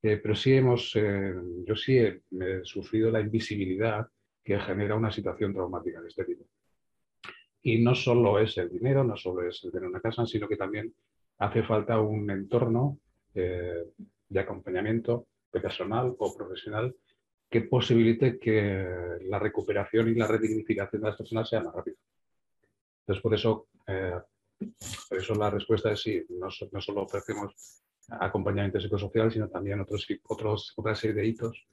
eh, 0.04 0.18
pero 0.18 0.36
sí 0.36 0.54
hemos, 0.54 0.92
eh, 0.96 1.34
yo 1.66 1.76
sí 1.76 1.98
he, 1.98 2.22
sufrido 2.64 3.10
la 3.10 3.22
invisibilidad 3.22 4.08
que 4.44 4.60
genera 4.60 4.96
una 4.96 5.12
situación 5.12 5.54
traumática 5.54 6.02
de 6.02 6.10
este 6.10 6.26
tipo. 6.26 6.46
Y 7.64 7.82
no 7.84 7.96
solo 7.96 8.40
es 8.40 8.58
el 8.58 8.70
dinero, 8.70 9.04
no 9.04 9.16
solo 9.18 9.48
es 9.48 9.64
el 9.64 9.72
tener 9.72 9.90
una 9.90 10.00
casa, 10.00 10.26
sino 10.26 10.48
que 10.48 10.56
también 10.56 10.94
hace 11.40 11.64
falta 11.64 12.00
un 12.00 12.30
entorno 12.30 13.00
eh, 13.34 13.86
de 14.30 14.40
acompañamiento 14.40 15.28
personal 15.52 16.16
o 16.18 16.36
profesional 16.36 16.96
que 17.50 17.62
posibilite 17.62 18.38
que 18.38 18.86
la 19.22 19.40
recuperación 19.40 20.10
y 20.10 20.16
la 20.16 20.28
redignificación 20.28 21.02
de 21.02 21.08
las 21.08 21.18
personas 21.18 21.50
sea 21.50 21.62
más 21.62 21.74
rápida. 21.74 21.96
Entonces, 23.02 23.24
por 23.24 23.34
eso, 23.34 23.68
eh, 23.88 24.20
por 25.10 25.18
eso 25.18 25.36
la 25.36 25.50
respuesta 25.50 25.92
es 25.92 26.02
sí, 26.02 26.24
no, 26.30 26.48
no, 26.72 26.82
solo 26.82 27.04
ofrecemos 27.04 27.54
acompañamiento 28.10 28.80
psicosocial, 28.80 29.32
sino 29.32 29.50
también 29.50 29.82
otros, 29.82 30.08
otros, 30.24 30.74
otra 30.76 30.96
serie 30.96 31.16
de 31.16 31.28
hitos 31.28 31.68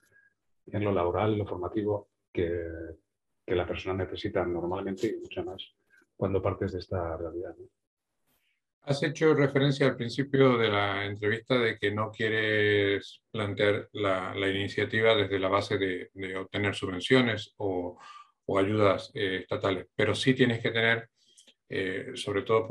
en 0.67 0.85
lo 0.85 0.93
laboral, 0.93 1.33
en 1.33 1.39
lo 1.39 1.47
formativo, 1.47 2.11
que, 2.33 2.65
la 3.47 3.67
persona 3.67 4.05
necesita 4.05 4.45
normalmente 4.47 5.07
y 5.07 5.21
mucho 5.21 5.45
más 5.45 5.63
cuando 6.17 6.41
partes 6.41 6.73
de 6.73 6.79
esta 6.79 7.17
realidad. 7.17 7.55
Has 8.83 9.03
hecho 9.03 9.35
referencia 9.35 9.87
al 9.87 9.97
principio 9.97 10.57
de 10.57 10.69
la 10.69 11.05
entrevista 11.05 11.59
de 11.59 11.79
que 11.79 11.91
no 11.91 12.11
quieres 12.11 13.23
plantear 13.31 13.91
la, 13.93 14.35
iniciativa 14.49 15.15
desde 15.15 15.39
la 15.39 15.49
base 15.49 15.77
de, 15.77 16.37
obtener 16.37 16.75
subvenciones 16.75 17.55
o, 17.59 17.99
ayudas 18.59 19.11
eh, 19.15 19.41
estatales, 19.43 19.89
pero 19.95 20.15
sí 20.15 20.35
tienes 20.35 20.61
que 20.63 20.71
tener, 20.71 21.11
eh, 21.77 22.13
sobre 22.15 22.43
todo 22.43 22.69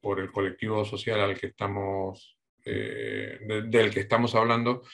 por, 0.00 0.20
el 0.20 0.32
colectivo 0.32 0.82
social 0.82 1.20
al 1.20 1.38
que 1.38 1.48
estamos, 1.48 2.38
eh, 2.64 3.38
del 3.66 3.90
que 3.92 4.00
estamos 4.00 4.34
hablando, 4.34 4.84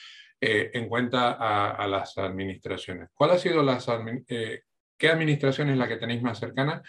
eh, 0.41 0.71
en 0.73 0.89
cuenta 0.89 1.37
a, 1.71 1.87
las 1.87 2.17
administraciones. 2.17 3.11
¿Cuál 3.13 3.31
ha 3.31 3.37
sido 3.37 3.63
las, 3.63 3.87
qué 4.27 5.07
administración 5.07 5.69
es 5.69 5.77
la 5.77 5.87
que 5.87 5.95
tenéis 5.95 6.21
más 6.21 6.37
cercana 6.37 6.83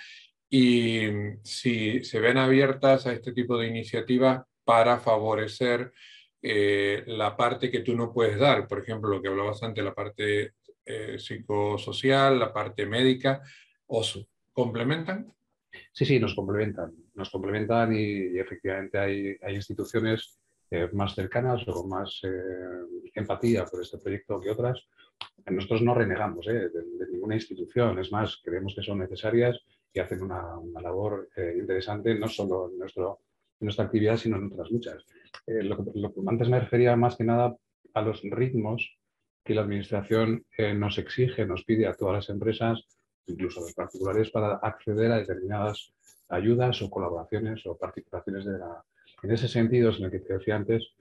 y 0.51 1.07
si 1.45 2.03
se 2.03 2.19
ven 2.19 2.37
abiertas 2.37 3.07
a 3.07 3.13
este 3.13 3.33
tipo 3.33 3.57
de 3.57 3.69
iniciativas 3.69 4.43
para 4.65 4.99
favorecer 4.99 5.93
la 6.43 7.37
parte 7.37 7.71
que 7.71 7.81
tú 7.81 7.95
no 7.95 8.13
puedes 8.13 8.41
dar, 8.41 8.67
por 8.67 8.81
ejemplo, 8.81 9.09
lo 9.09 9.23
que 9.23 9.29
hablabas 9.29 9.63
antes, 9.63 9.85
la 9.85 9.95
parte 9.95 10.55
psicosocial, 11.17 12.41
la 12.41 12.53
parte 12.53 12.87
médica, 12.87 13.41
¿os 13.87 14.27
complementan? 14.53 15.33
Sí, 15.93 16.05
sí, 16.05 16.21
nos 16.21 16.35
complementan, 16.35 16.93
nos 17.15 17.31
complementan 17.31 17.95
y, 17.95 18.39
efectivamente 18.39 18.99
hay, 18.99 19.37
hay 19.43 19.55
instituciones 19.55 20.39
eh, 20.69 20.89
más 20.93 21.15
cercanas 21.15 21.63
o 21.69 21.87
más 21.87 22.21
eh, 22.25 22.29
empatía 23.15 23.65
por 23.67 23.83
este 23.83 23.99
proyecto 23.99 24.41
que 24.41 24.51
otras. 24.51 24.85
Nosotros 25.49 25.83
no 25.83 25.95
renegamos 25.95 26.45
eh, 26.49 26.71
de, 26.71 27.07
ninguna 27.13 27.37
institución, 27.37 28.01
es 28.01 28.11
más, 28.11 28.41
creemos 28.43 28.75
que 28.75 28.83
son 28.83 28.99
necesarias 28.99 29.61
y 29.93 30.01
hacen 30.01 30.23
una, 30.23 30.59
una 30.59 30.81
labor 30.81 31.29
interesante, 31.57 32.17
no 32.17 32.29
solo 32.29 32.69
en, 32.71 32.79
nuestro, 32.79 33.21
en, 33.61 33.67
nuestra 33.67 33.85
actividad, 33.85 34.17
sino 34.17 34.37
en 34.37 34.47
otras 34.53 34.71
muchas. 34.73 35.05
Lo 35.47 35.77
lo, 35.95 36.13
antes 36.27 36.49
me 36.49 36.61
refería 36.61 36.97
más 36.97 37.17
que 37.17 37.25
nada 37.25 37.57
a 37.95 38.03
los 38.03 38.21
ritmos 38.25 38.99
que 39.45 39.55
la 39.55 39.63
Administración 39.63 40.45
nos 40.75 40.99
exige, 40.99 41.47
nos 41.47 41.65
pide 41.65 41.87
a 41.87 41.95
todas 41.95 42.17
las 42.17 42.29
empresas, 42.29 42.85
incluso 43.27 43.61
los 43.61 43.75
particulares, 43.75 44.31
para 44.31 44.57
acceder 44.57 45.13
a 45.13 45.19
determinadas 45.19 45.93
ayudas 46.29 46.83
o 46.83 46.91
colaboraciones 46.91 47.65
o 47.67 47.77
participaciones 47.77 48.45
de 48.45 48.59
la, 48.59 48.83
en 49.23 49.31
ese 49.31 49.49
sentido 49.49 49.91
es 49.91 49.99
en 49.99 50.07
el 50.07 50.11
que 50.11 50.21
te 50.21 50.35
decía 50.35 50.57
antes 50.57 50.95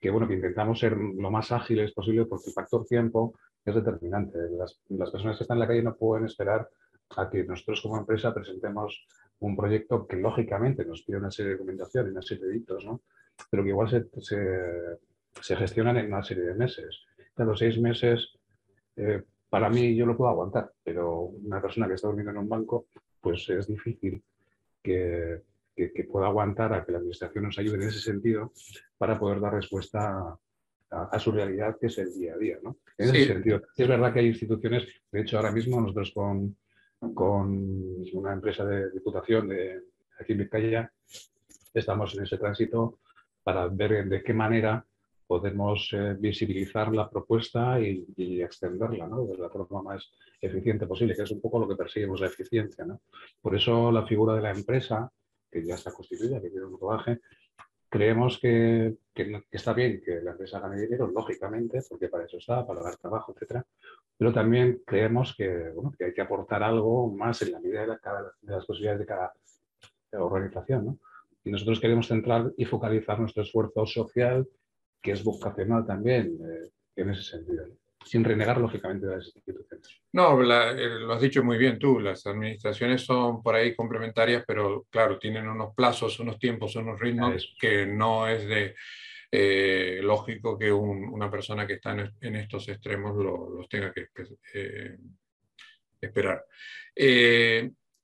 que, 0.00 0.10
bueno, 0.10 0.28
que 0.28 0.34
intentamos 0.34 0.78
ser 0.78 0.96
lo 0.96 1.30
más 1.30 1.50
ágiles 1.52 1.92
posible 1.92 2.26
porque 2.26 2.48
el 2.48 2.52
factor 2.52 2.86
tiempo 2.86 3.34
es 3.64 3.74
determinante. 3.74 4.38
Las, 4.56 5.10
personas 5.10 5.36
que 5.36 5.44
están 5.44 5.56
en 5.56 5.60
la 5.60 5.66
calle 5.66 5.82
no 5.82 5.96
pueden 5.96 6.26
esperar 6.26 6.68
a 7.16 7.28
que 7.28 7.44
nosotros 7.44 7.80
como 7.82 7.98
empresa 7.98 8.32
presentemos 8.32 9.06
un 9.40 9.56
proyecto 9.56 10.06
que 10.06 10.16
lógicamente 10.16 10.84
nos 10.84 11.02
pide 11.02 11.18
una 11.18 11.30
serie 11.30 11.52
de 11.52 11.56
documentación 11.56 12.06
y 12.06 12.10
una 12.10 12.22
serie 12.22 12.46
de 12.46 12.56
hitos, 12.56 12.84
¿no? 12.84 13.00
pero 13.50 13.62
que 13.62 13.70
igual 13.70 13.88
se, 14.20 15.56
gestionan 15.56 15.96
en 15.96 16.06
una 16.06 16.22
serie 16.22 16.44
de 16.44 16.54
meses. 16.54 17.04
Claro, 17.34 17.56
seis 17.56 17.78
meses, 17.80 18.36
eh, 18.96 19.22
para 19.48 19.70
mí 19.70 19.96
yo 19.96 20.06
lo 20.06 20.16
puedo 20.16 20.30
aguantar, 20.30 20.72
pero 20.82 21.20
una 21.20 21.60
persona 21.60 21.88
que 21.88 21.94
está 21.94 22.08
durmiendo 22.08 22.32
en 22.32 22.38
un 22.38 22.48
banco, 22.48 22.86
pues 23.20 23.48
es 23.48 23.66
difícil 23.66 24.22
que, 24.82 25.42
que, 25.74 26.04
pueda 26.04 26.26
aguantar 26.26 26.72
a 26.72 26.84
que 26.84 26.92
la 26.92 26.98
Administración 26.98 27.44
nos 27.44 27.58
ayude 27.58 27.76
en 27.76 27.88
ese 27.88 28.00
sentido 28.00 28.52
para 28.96 29.18
poder 29.18 29.40
dar 29.40 29.54
respuesta 29.54 30.38
a, 30.90 31.18
su 31.18 31.32
realidad, 31.32 31.76
que 31.78 31.86
es 31.86 31.98
el 31.98 32.12
día 32.14 32.34
a 32.34 32.38
día. 32.38 32.58
¿no? 32.62 32.78
En 32.96 33.08
ese 33.10 33.26
sentido, 33.26 33.62
es 33.76 33.88
verdad 33.88 34.12
que 34.12 34.20
hay 34.20 34.28
instituciones, 34.28 34.86
de 35.10 35.20
hecho 35.20 35.36
ahora 35.36 35.52
mismo 35.52 35.80
nosotros 35.80 36.12
con, 36.14 36.56
con 37.14 38.04
una 38.12 38.32
empresa 38.32 38.64
de 38.64 38.90
diputación 38.90 39.48
de 39.48 39.82
aquí 40.18 40.32
en 40.32 40.38
Vizcaya 40.38 40.92
estamos 41.74 42.16
en 42.16 42.24
ese 42.24 42.38
tránsito 42.38 42.98
para 43.42 43.68
ver 43.68 44.08
de 44.08 44.22
qué 44.22 44.34
manera 44.34 44.84
podemos 45.28 45.90
eh, 45.92 46.16
visibilizar 46.18 46.92
la 46.92 47.08
propuesta 47.08 47.78
y, 47.78 48.40
extenderla 48.42 49.06
¿no? 49.06 49.26
de 49.26 49.36
la 49.36 49.50
forma 49.50 49.82
más 49.82 50.10
eficiente 50.40 50.86
posible, 50.86 51.14
que 51.14 51.22
es 51.22 51.30
un 51.30 51.40
poco 51.40 51.60
lo 51.60 51.68
que 51.68 51.76
perseguimos, 51.76 52.20
la 52.20 52.28
eficiencia. 52.28 52.84
¿no? 52.86 53.02
Por 53.40 53.54
eso 53.54 53.92
la 53.92 54.06
figura 54.06 54.34
de 54.34 54.42
la 54.42 54.50
empresa 54.50 55.12
que 55.50 55.64
ya 55.64 55.74
está 55.74 55.92
constituida, 55.92 56.40
que 56.40 56.50
tiene 56.50 56.66
un 56.66 56.80
rodaje, 56.80 57.20
creemos 57.90 58.38
que, 58.38 58.96
que, 59.14 59.44
está 59.50 59.74
bien 59.74 60.00
que 60.04 60.20
la 60.22 60.32
empresa 60.32 60.60
gane 60.60 60.80
dinero, 60.80 61.06
lógicamente, 61.08 61.80
porque 61.88 62.08
para 62.08 62.24
eso 62.24 62.38
está, 62.38 62.66
para 62.66 62.82
dar 62.82 62.96
trabajo, 62.96 63.32
etcétera, 63.32 63.64
pero 64.16 64.32
también 64.32 64.82
creemos 64.84 65.34
que, 65.36 65.70
bueno, 65.74 65.92
que 65.96 66.06
hay 66.06 66.14
que 66.14 66.22
aportar 66.22 66.62
algo 66.62 67.10
más 67.12 67.40
en 67.42 67.52
la 67.52 67.60
medida 67.60 67.82
de, 67.82 67.86
la, 67.86 68.00
de 68.40 68.52
las 68.52 68.66
posibilidades 68.66 69.00
de 69.00 69.06
cada 69.06 69.32
organización. 70.12 70.86
¿no? 70.86 70.98
Y 71.44 71.50
nosotros 71.50 71.80
queremos 71.80 72.08
centrar 72.08 72.52
y 72.56 72.64
focalizar 72.64 73.18
nuestro 73.20 73.42
esfuerzo 73.42 73.86
social, 73.86 74.46
que 75.00 75.12
es 75.12 75.22
vocacional 75.24 75.86
también, 75.86 76.38
eh, 76.40 76.70
en 76.96 77.10
ese 77.10 77.22
sentido 77.22 77.66
sin 78.08 78.24
renegar 78.24 78.58
lógicamente 78.58 79.06
de 79.06 79.16
las 79.16 79.26
instituciones. 79.26 80.00
No, 80.12 80.40
eh, 80.42 81.00
lo 81.00 81.12
has 81.12 81.20
dicho 81.20 81.44
muy 81.44 81.58
bien 81.58 81.78
tú, 81.78 82.00
las 82.00 82.26
administraciones 82.26 83.02
son 83.02 83.42
por 83.42 83.54
ahí 83.54 83.74
complementarias, 83.74 84.44
pero 84.46 84.86
claro, 84.90 85.18
tienen 85.18 85.46
unos 85.46 85.74
plazos, 85.74 86.18
unos 86.20 86.38
tiempos, 86.38 86.74
unos 86.76 86.98
ritmos 86.98 87.54
que 87.60 87.86
no 87.86 88.26
es 88.26 88.46
de 88.46 88.74
eh, 89.30 90.00
lógico 90.02 90.58
que 90.58 90.72
una 90.72 91.30
persona 91.30 91.66
que 91.66 91.74
está 91.74 91.92
en, 92.20 92.36
estos 92.36 92.68
extremos 92.68 93.14
los 93.14 93.68
tenga 93.68 93.92
que 93.92 94.06
esperar. 96.00 96.44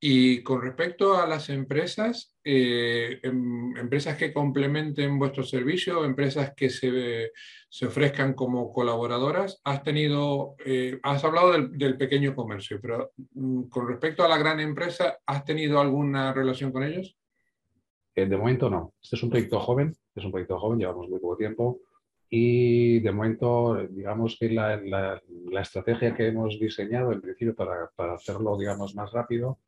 Y 0.07 0.43
con 0.43 0.61
respecto 0.61 1.17
a 1.17 1.27
las 1.27 1.49
empresas, 1.49 2.37
eh, 2.45 3.21
em, 3.23 3.75
empresas 3.75 4.19
que 4.19 4.35
complementen 4.35 5.19
vuestro 5.19 5.43
servicio, 5.45 6.05
empresas 6.05 6.53
que 6.55 6.69
se, 6.69 7.33
se 7.71 7.87
ofrezcan 7.87 8.35
como 8.35 8.71
colaboradoras, 8.71 9.63
has 9.65 9.83
tenido, 9.83 10.57
eh, 10.67 11.01
has 11.03 11.25
hablado 11.25 11.53
del, 11.53 11.97
pequeño 11.97 12.35
comercio, 12.35 12.79
pero 12.83 13.13
mm, 13.33 13.63
con 13.71 13.89
respecto 13.89 14.23
a 14.23 14.29
la 14.29 14.37
gran 14.37 14.61
empresa, 14.61 15.21
¿has 15.25 15.43
tenido 15.43 15.81
alguna 15.81 16.35
relación 16.35 16.71
con 16.71 16.83
ellos? 16.83 17.17
Eh, 18.15 18.27
de 18.27 18.37
momento 18.37 18.69
no. 18.69 18.93
Este 19.03 19.17
es 19.17 19.23
un 19.23 19.31
proyecto 19.31 19.59
joven, 19.59 19.97
es 20.15 20.23
un 20.23 20.33
proyecto 20.33 20.59
joven, 20.59 20.81
llevamos 20.81 21.09
muy 21.09 21.19
poco 21.19 21.39
tiempo 21.39 21.81
y 22.29 23.01
de 23.01 23.11
momento, 23.11 23.79
digamos 23.89 24.37
que 24.39 24.51
la, 24.51 24.77
la, 24.77 25.23
la 25.51 25.63
estrategia 25.63 26.15
que 26.15 26.27
hemos 26.27 26.61
diseñado 26.61 27.11
en 27.11 27.23
principio 27.23 27.55
para, 27.55 27.89
para 27.97 28.17
hacerlo, 28.17 28.59
digamos, 28.59 28.95
más 28.95 29.11
rápido, 29.11 29.61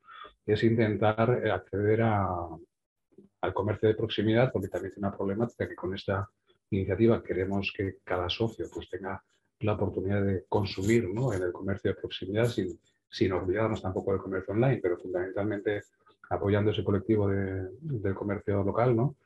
es 0.46 0.62
intentar 0.62 1.42
eh, 1.44 1.50
acceder 1.50 2.02
al 2.02 3.54
comercio 3.54 3.88
de 3.88 3.94
proximidad, 3.94 4.50
porque 4.52 4.68
también 4.68 4.92
tiene 4.92 5.08
una 5.08 5.16
problemática 5.16 5.68
que 5.68 5.74
con 5.74 5.94
esta 5.94 6.28
iniciativa 6.70 7.22
queremos 7.22 7.72
que 7.76 7.98
cada 8.04 8.28
socio 8.28 8.66
pues, 8.72 8.88
tenga 8.88 9.22
la 9.60 9.72
oportunidad 9.72 10.22
de 10.22 10.44
consumir 10.48 11.04
en 11.04 11.42
el 11.42 11.52
comercio 11.52 11.92
de 11.92 12.00
proximidad 12.00 12.46
sin, 12.46 12.78
sin 13.08 13.32
olvidarnos 13.32 13.82
tampoco 13.82 14.12
del 14.12 14.20
comercio 14.20 14.54
online, 14.54 14.80
pero 14.82 14.98
fundamentalmente 14.98 15.82
apoyando 16.30 16.70
ese 16.70 16.84
colectivo 16.84 17.28
del 17.28 18.14
comercio 18.14 18.62
local. 18.62 18.94
¿no? 18.94 19.16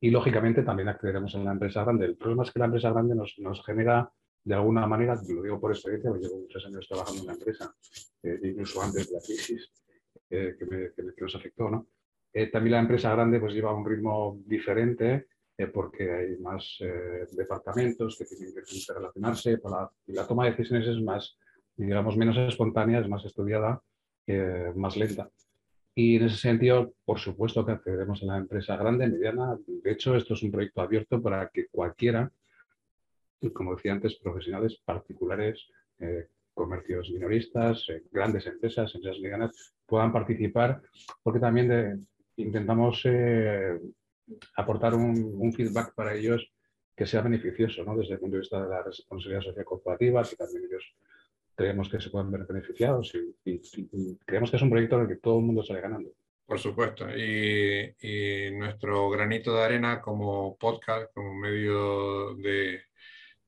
Y 0.00 0.10
lógicamente 0.10 0.62
también 0.62 0.88
accederemos 0.88 1.34
a 1.34 1.38
la 1.38 1.52
empresa 1.52 1.84
grande. 1.84 2.06
El 2.06 2.16
problema 2.16 2.42
es 2.42 2.50
que 2.50 2.58
la 2.58 2.66
empresa 2.66 2.90
grande 2.90 3.14
nos, 3.14 3.38
nos 3.38 3.64
genera 3.64 4.10
de 4.44 4.54
alguna 4.54 4.86
manera, 4.86 5.14
lo 5.28 5.42
digo 5.42 5.60
por 5.60 5.72
experiencia, 5.72 6.10
porque 6.10 6.26
llevo 6.26 6.40
muchos 6.40 6.64
años 6.64 6.86
trabajando 6.88 7.20
en 7.20 7.26
la 7.26 7.32
empresa, 7.34 7.74
eh, 8.22 8.40
incluso 8.42 8.82
antes 8.82 9.08
de 9.08 9.14
la 9.14 9.20
crisis, 9.20 9.70
que, 10.28 10.92
nos 11.20 11.34
afectó. 11.34 11.70
¿no? 11.70 11.88
Eh, 12.32 12.48
también 12.48 12.72
la 12.72 12.80
empresa 12.80 13.12
grande 13.12 13.40
pues, 13.40 13.54
lleva 13.54 13.74
un 13.74 13.84
ritmo 13.84 14.38
diferente 14.46 15.26
eh, 15.56 15.66
porque 15.66 16.10
hay 16.10 16.36
más 16.36 16.76
eh, 16.80 17.26
departamentos 17.32 18.16
que 18.16 18.24
tienen 18.26 18.54
que 18.54 18.92
relacionarse 18.94 19.58
y 20.06 20.12
la 20.12 20.26
toma 20.26 20.44
de 20.44 20.50
decisiones 20.52 20.86
es 20.86 21.02
más, 21.02 21.36
digamos, 21.76 22.16
menos 22.16 22.36
espontánea, 22.36 23.00
es 23.00 23.08
más 23.08 23.24
estudiada, 23.24 23.82
más 24.74 24.96
lenta. 24.96 25.30
Y 25.94 26.16
en 26.16 26.24
ese 26.24 26.36
sentido, 26.36 26.92
por 27.04 27.18
supuesto 27.18 27.64
que 27.64 27.72
accederemos 27.72 28.22
a 28.22 28.26
la 28.26 28.36
empresa 28.36 28.76
grande, 28.76 29.08
mediana. 29.08 29.58
De 29.66 29.90
hecho, 29.90 30.14
esto 30.14 30.34
es 30.34 30.42
un 30.42 30.52
proyecto 30.52 30.82
abierto 30.82 31.20
para 31.20 31.48
que 31.48 31.66
cualquiera, 31.68 32.30
como 33.54 33.74
decía 33.74 33.92
antes, 33.92 34.16
profesionales 34.16 34.80
particulares, 34.84 35.66
comercios 36.52 37.10
minoristas, 37.10 37.86
grandes 38.12 38.46
empresas, 38.46 38.94
empresas 38.94 39.20
medianas, 39.20 39.74
puedan 39.88 40.12
participar, 40.12 40.82
porque 41.22 41.40
también 41.40 42.06
intentamos 42.36 43.00
eh, 43.04 43.80
aportar 44.54 44.94
un, 44.94 45.52
feedback 45.52 45.94
para 45.94 46.14
ellos 46.14 46.46
que 46.94 47.06
sea 47.06 47.22
beneficioso, 47.22 47.84
¿no? 47.84 47.96
desde 47.96 48.14
el 48.14 48.20
punto 48.20 48.34
de 48.34 48.40
vista 48.40 48.62
de 48.62 48.68
la 48.68 48.82
responsabilidad 48.82 49.42
social 49.42 49.64
corporativa, 49.64 50.22
que 50.22 50.36
también 50.36 50.64
ellos 50.64 50.84
creemos 51.54 51.88
que 51.88 52.00
se 52.00 52.10
pueden 52.10 52.30
ver 52.30 52.44
beneficiados 52.44 53.12
y, 53.44 53.60
creemos 54.26 54.50
que 54.50 54.56
es 54.56 54.62
un 54.62 54.70
proyecto 54.70 54.96
en 54.96 55.02
el 55.02 55.08
que 55.08 55.16
todo 55.16 55.38
el 55.38 55.44
mundo 55.44 55.62
sale 55.62 55.80
ganando. 55.80 56.10
Por 56.44 56.58
supuesto, 56.58 57.06
y, 57.10 57.94
y 58.00 58.50
nuestro 58.52 59.10
granito 59.10 59.54
de 59.54 59.62
arena 59.62 60.00
como 60.00 60.56
podcast, 60.56 61.12
como 61.12 61.34
medio 61.34 62.34
de, 62.36 62.80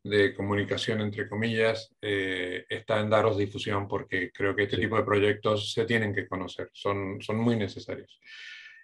de 0.03 0.35
comunicación, 0.35 1.01
entre 1.01 1.29
comillas, 1.29 1.95
eh, 2.01 2.65
está 2.69 3.01
en 3.01 3.11
daros 3.11 3.37
difusión 3.37 3.87
porque 3.87 4.31
creo 4.33 4.55
que 4.57 4.65
este 4.65 4.79
tipo 4.79 4.97
de 4.97 5.05
proyectos 5.05 5.73
se 5.73 5.85
tienen 5.85 6.15
que 6.15 6.27
conocer, 6.27 6.71
son, 6.73 7.21
son 7.21 7.39
muy 7.39 7.57
necesarios. 7.57 8.21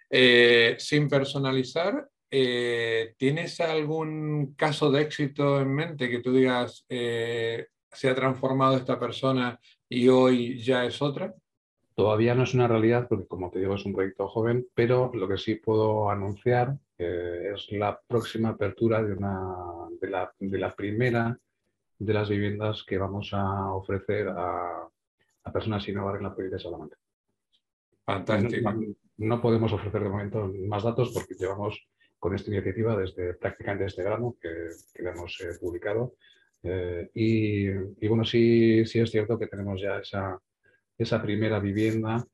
Eh, 0.09 0.75
sin 0.79 1.09
personalizar, 1.09 2.07
eh, 2.29 3.15
¿tienes 3.17 3.59
algún 3.59 4.53
caso 4.55 4.91
de 4.91 5.01
éxito 5.01 5.59
en 5.59 5.73
mente 5.73 6.09
que 6.09 6.19
tú 6.19 6.33
digas, 6.33 6.85
se 6.87 8.09
ha 8.09 8.15
transformado 8.15 8.77
esta 8.77 8.99
persona 8.99 9.59
y 9.89 10.07
hoy 10.07 10.61
ya 10.61 10.85
es 10.85 11.01
otra? 11.01 11.33
Todavía 11.95 12.35
no 12.35 12.43
es 12.43 12.53
una 12.53 12.67
realidad 12.67 13.07
porque, 13.09 13.27
como 13.27 13.49
te 13.49 13.59
digo, 13.59 13.73
es 13.73 13.85
un 13.85 13.93
proyecto 13.93 14.27
joven, 14.27 14.67
pero 14.75 15.11
lo 15.15 15.27
que 15.27 15.37
sí 15.37 15.55
puedo 15.55 16.11
anunciar 16.11 16.77
es 16.97 17.71
la 17.71 17.99
próxima 18.07 18.49
apertura 18.49 19.03
de, 19.03 19.13
una, 19.13 19.89
de, 20.01 20.09
la, 20.09 20.33
de 20.39 20.57
la 20.57 20.73
primera 20.75 21.37
de 21.99 22.13
las 22.13 22.29
viviendas 22.29 22.83
que 22.83 22.97
vamos 22.97 23.29
a 23.33 23.73
ofrecer 23.73 24.27
a, 24.29 24.87
a 25.43 25.51
personas 25.51 25.83
sin 25.83 25.97
hogar 25.97 26.17
en 26.17 26.23
la 26.23 26.35
provincia 26.35 26.57
de 26.57 26.63
Salamanca. 26.63 26.97
Fantástico. 28.05 28.73
No, 29.17 29.41
podemos 29.41 29.73
ofrecer 29.73 30.03
de 30.03 30.09
momento 30.09 30.51
más 30.67 30.83
datos 30.83 31.11
porque 31.13 31.33
llevamos 31.33 31.87
con 32.19 32.35
esta 32.35 32.51
iniciativa 32.51 32.95
desde 32.95 33.33
prácticamente 33.33 33.85
este 33.85 34.03
grano 34.03 34.35
que, 34.39 34.49
que 34.93 35.03
hemos 35.03 35.39
eh, 35.41 35.57
publicado. 35.59 36.13
Eh, 36.63 37.09
y, 37.13 37.67
y, 37.67 38.07
bueno, 38.07 38.23
sí, 38.23 38.85
sí 38.85 38.99
es 38.99 39.09
cierto 39.11 39.37
que 39.37 39.47
tenemos 39.47 39.81
ya 39.81 39.99
esa, 39.99 40.39
esa 40.97 41.21
primera 41.21 41.59
vivienda 41.59 42.25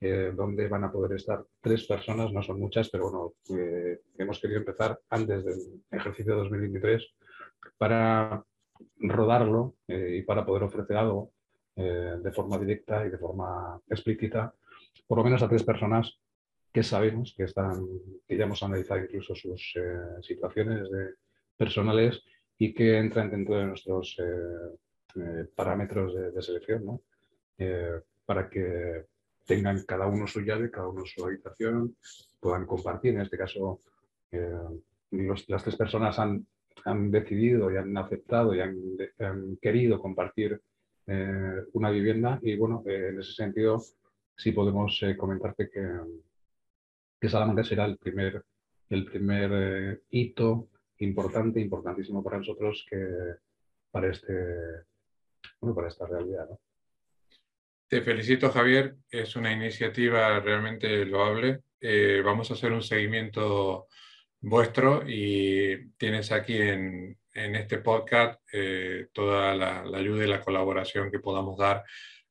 eh, 0.00 0.32
donde 0.34 0.68
van 0.68 0.84
a 0.84 0.92
poder 0.92 1.16
estar 1.16 1.44
tres 1.60 1.86
personas, 1.86 2.32
no 2.32 2.42
son 2.42 2.60
muchas, 2.60 2.88
pero 2.90 3.10
bueno, 3.10 3.32
eh, 3.58 4.00
hemos 4.18 4.40
querido 4.40 4.60
empezar 4.60 4.98
antes 5.10 5.44
del 5.44 5.82
ejercicio 5.90 6.36
2023 6.36 7.14
para 7.78 8.44
rodarlo 8.98 9.76
eh, 9.88 10.18
y 10.18 10.22
para 10.22 10.44
poder 10.44 10.64
ofrecer 10.64 10.96
algo 10.96 11.32
de 11.78 12.32
forma 12.32 12.56
directa 12.56 13.06
y 13.06 13.10
de 13.10 13.18
forma 13.18 13.78
explícita, 13.90 14.50
por 15.06 15.18
lo 15.18 15.24
menos 15.24 15.42
a 15.42 15.48
tres 15.48 15.62
personas 15.62 16.18
que 16.72 16.82
sabemos 16.82 17.34
que 17.36 17.44
están, 17.44 17.86
que 18.26 18.34
ya 18.34 18.44
hemos 18.44 18.62
analizado 18.62 19.00
incluso 19.00 19.34
sus 19.34 19.74
situaciones 20.22 20.88
personales 21.54 22.22
y 22.56 22.72
que 22.72 22.96
entran 22.96 23.30
dentro 23.30 23.56
de 23.56 23.66
nuestros 23.66 24.16
parámetros 25.54 26.14
de, 26.14 26.30
de 26.30 26.40
selección, 26.40 26.86
¿no? 26.86 27.02
Eh, 27.58 28.00
para 28.26 28.50
que 28.50 29.06
tengan 29.46 29.82
cada 29.84 30.06
uno 30.06 30.26
su 30.26 30.40
llave, 30.40 30.70
cada 30.70 30.88
uno 30.88 31.04
su 31.06 31.24
habitación, 31.24 31.96
puedan 32.40 32.66
compartir. 32.66 33.14
En 33.14 33.22
este 33.22 33.38
caso, 33.38 33.80
eh, 34.32 34.50
las 35.10 35.62
tres 35.62 35.76
personas 35.76 36.18
han, 36.18 36.46
han, 36.84 37.10
decidido 37.10 37.72
y 37.72 37.76
han 37.76 37.96
aceptado 37.96 38.54
y 38.54 38.60
han, 38.60 39.56
querido 39.62 40.00
compartir 40.00 40.60
eh, 41.06 41.62
una 41.72 41.90
vivienda 41.90 42.38
y 42.42 42.56
bueno, 42.56 42.82
en 42.86 43.20
ese 43.20 43.32
sentido 43.32 43.80
sí 44.36 44.52
podemos 44.52 45.00
comentarte 45.16 45.70
que, 45.70 45.88
que 47.20 47.28
Salamanca 47.28 47.64
será 47.64 47.86
el 47.86 47.96
primer, 47.96 48.44
el 48.90 49.04
primer 49.06 50.02
hito 50.10 50.68
importante, 50.98 51.60
importantísimo 51.60 52.22
para 52.22 52.38
nosotros 52.38 52.84
que 52.90 53.06
para, 53.90 54.10
este, 54.10 54.34
para 55.60 55.88
esta 55.88 56.06
realidad. 56.06 56.48
¿no? 56.50 56.58
Te 57.88 58.02
felicito, 58.02 58.50
Javier. 58.50 58.96
Es 59.10 59.36
una 59.36 59.52
iniciativa 59.52 60.40
realmente 60.40 61.04
loable. 61.04 61.60
Eh, 61.80 62.20
vamos 62.24 62.50
a 62.50 62.54
hacer 62.54 62.72
un 62.72 62.82
seguimiento 62.82 63.86
vuestro 64.40 65.04
y 65.06 65.90
tienes 65.96 66.32
aquí 66.32 66.56
en, 66.56 67.16
este 67.32 67.78
podcast 67.78 68.40
eh, 68.52 69.08
toda 69.12 69.54
la, 69.54 69.82
ayuda 69.96 70.24
y 70.24 70.28
la 70.28 70.40
colaboración 70.40 71.10
que 71.12 71.20
podamos 71.20 71.58
dar 71.58 71.84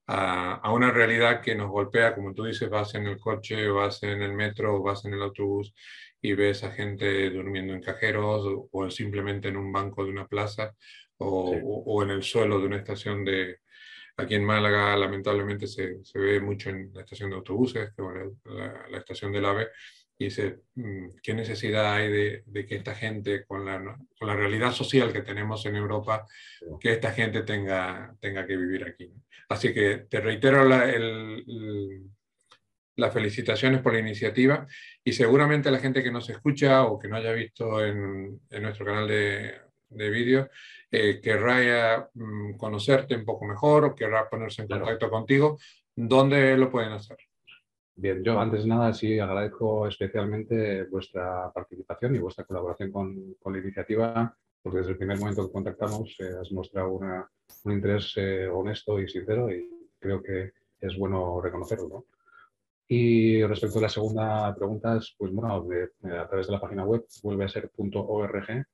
a, 0.07 0.71
una 0.73 0.91
realidad 0.91 1.41
que 1.41 1.55
nos 1.55 1.69
golpea, 1.69 2.15
como 2.15 2.33
tú 2.33 2.45
dices, 2.45 2.69
vas 2.69 2.93
en 2.95 3.07
el 3.07 3.17
coche, 3.17 3.69
vas 3.69 4.03
en 4.03 4.21
el 4.21 4.33
metro, 4.33 4.81
vas 4.83 5.05
en 5.05 5.13
el 5.13 5.21
autobús 5.21 5.73
y 6.21 6.33
ves 6.33 6.63
a 6.65 6.71
gente 6.71 7.29
durmiendo 7.29 7.73
en 7.73 7.81
cajeros 7.81 8.67
o, 8.71 8.89
simplemente 8.91 9.47
en 9.49 9.57
un 9.57 9.71
banco 9.71 10.03
de 10.03 10.11
una 10.11 10.27
plaza 10.27 10.75
o 11.17 12.03
en 12.03 12.09
el 12.09 12.23
suelo 12.23 12.59
de 12.59 12.65
una 12.65 12.77
estación 12.77 13.23
de, 13.23 13.59
Aquí 14.17 14.35
en 14.35 14.45
Málaga, 14.45 14.95
lamentablemente, 14.95 15.67
se, 15.67 16.03
se 16.03 16.19
ve 16.19 16.39
mucho 16.39 16.69
en 16.69 16.91
la 16.93 17.01
estación 17.01 17.29
de 17.29 17.35
autobuses, 17.35 17.91
la, 18.45 18.87
la, 18.89 18.97
estación 18.97 19.31
del 19.31 19.45
AVE, 19.45 19.67
y 20.17 20.25
dice, 20.25 20.61
mm, 20.75 21.17
¿qué 21.21 21.33
necesidad 21.33 21.93
hay 21.93 22.09
de, 22.11 22.43
de 22.45 22.65
que 22.65 22.75
esta 22.75 22.95
gente, 22.95 23.45
con 23.45 23.65
la, 23.65 23.97
con 24.17 24.27
la, 24.27 24.35
realidad 24.35 24.71
social 24.71 25.11
que 25.11 25.21
tenemos 25.21 25.65
en 25.65 25.75
Europa, 25.75 26.25
que 26.79 26.93
esta 26.93 27.11
gente 27.11 27.41
tenga, 27.43 28.15
tenga 28.21 28.47
que 28.47 28.55
vivir 28.55 28.85
aquí? 28.85 29.11
Así 29.49 29.73
que 29.73 30.05
te 30.09 30.21
reitero 30.21 30.63
la, 30.63 30.89
el, 30.89 31.43
las 32.95 33.13
felicitaciones 33.13 33.81
por 33.81 33.93
la 33.93 33.99
iniciativa 33.99 34.65
y 35.03 35.11
seguramente 35.11 35.71
la 35.71 35.79
gente 35.79 36.01
que 36.01 36.11
nos 36.11 36.29
escucha 36.29 36.83
o 36.83 36.97
que 36.97 37.09
no 37.09 37.17
haya 37.17 37.33
visto 37.33 37.85
en, 37.85 38.39
en 38.49 38.63
nuestro 38.63 38.85
canal 38.85 39.07
de, 39.07 39.55
de 39.89 40.09
vídeo, 40.09 40.49
eh, 40.95 41.21
querrá 41.21 42.09
mm, 42.13 42.53
conocerte 42.57 43.15
un 43.15 43.25
poco 43.25 43.45
mejor 43.45 43.85
o 43.85 43.95
querrá 43.95 44.29
ponerse 44.29 44.61
en 44.61 44.67
contacto 44.67 45.09
contigo, 45.09 45.57
¿dónde 45.95 46.57
lo 46.57 46.69
pueden 46.69 46.93
hacer? 46.93 47.17
Bien, 47.97 48.23
yo 48.23 48.39
antes 48.39 48.63
de 48.63 48.69
nada 48.69 48.93
sí 48.93 49.19
agradezco 49.19 49.87
especialmente 49.87 50.83
vuestra 50.85 51.51
participación 51.53 52.15
y 52.15 52.19
vuestra 52.19 52.43
colaboración 52.43 52.91
con, 52.91 53.35
con 53.39 53.53
la 53.53 53.59
iniciativa, 53.59 54.37
porque 54.61 54.79
desde 54.79 54.91
el 54.91 54.97
primer 54.97 55.17
momento 55.19 55.45
que 55.45 55.53
contactamos 55.53 56.15
eh, 56.19 56.31
has 56.41 56.51
mostrado 56.51 56.91
una, 56.91 57.29
un 57.63 57.71
interés 57.71 58.13
eh, 58.17 58.47
honesto 58.47 58.99
y 58.99 59.07
sincero 59.07 59.49
y 59.49 59.69
creo 59.99 60.21
que 60.21 60.51
es 60.81 60.97
bueno 60.97 61.39
reconocerlo. 61.41 61.87
¿no? 61.87 62.05
Y 62.87 63.43
respecto 63.43 63.79
a 63.79 63.83
la 63.83 63.89
segunda 63.89 64.53
pregunta, 64.55 64.99
pues 65.17 65.31
bueno, 65.31 65.55
a 65.55 66.27
través 66.27 66.47
de 66.47 66.53
la 66.53 66.61
página 66.61 66.83
web 66.83 67.05
vuelve 67.23 67.45
a 67.45 67.49
ser 67.49 67.71
.org, 67.77 68.65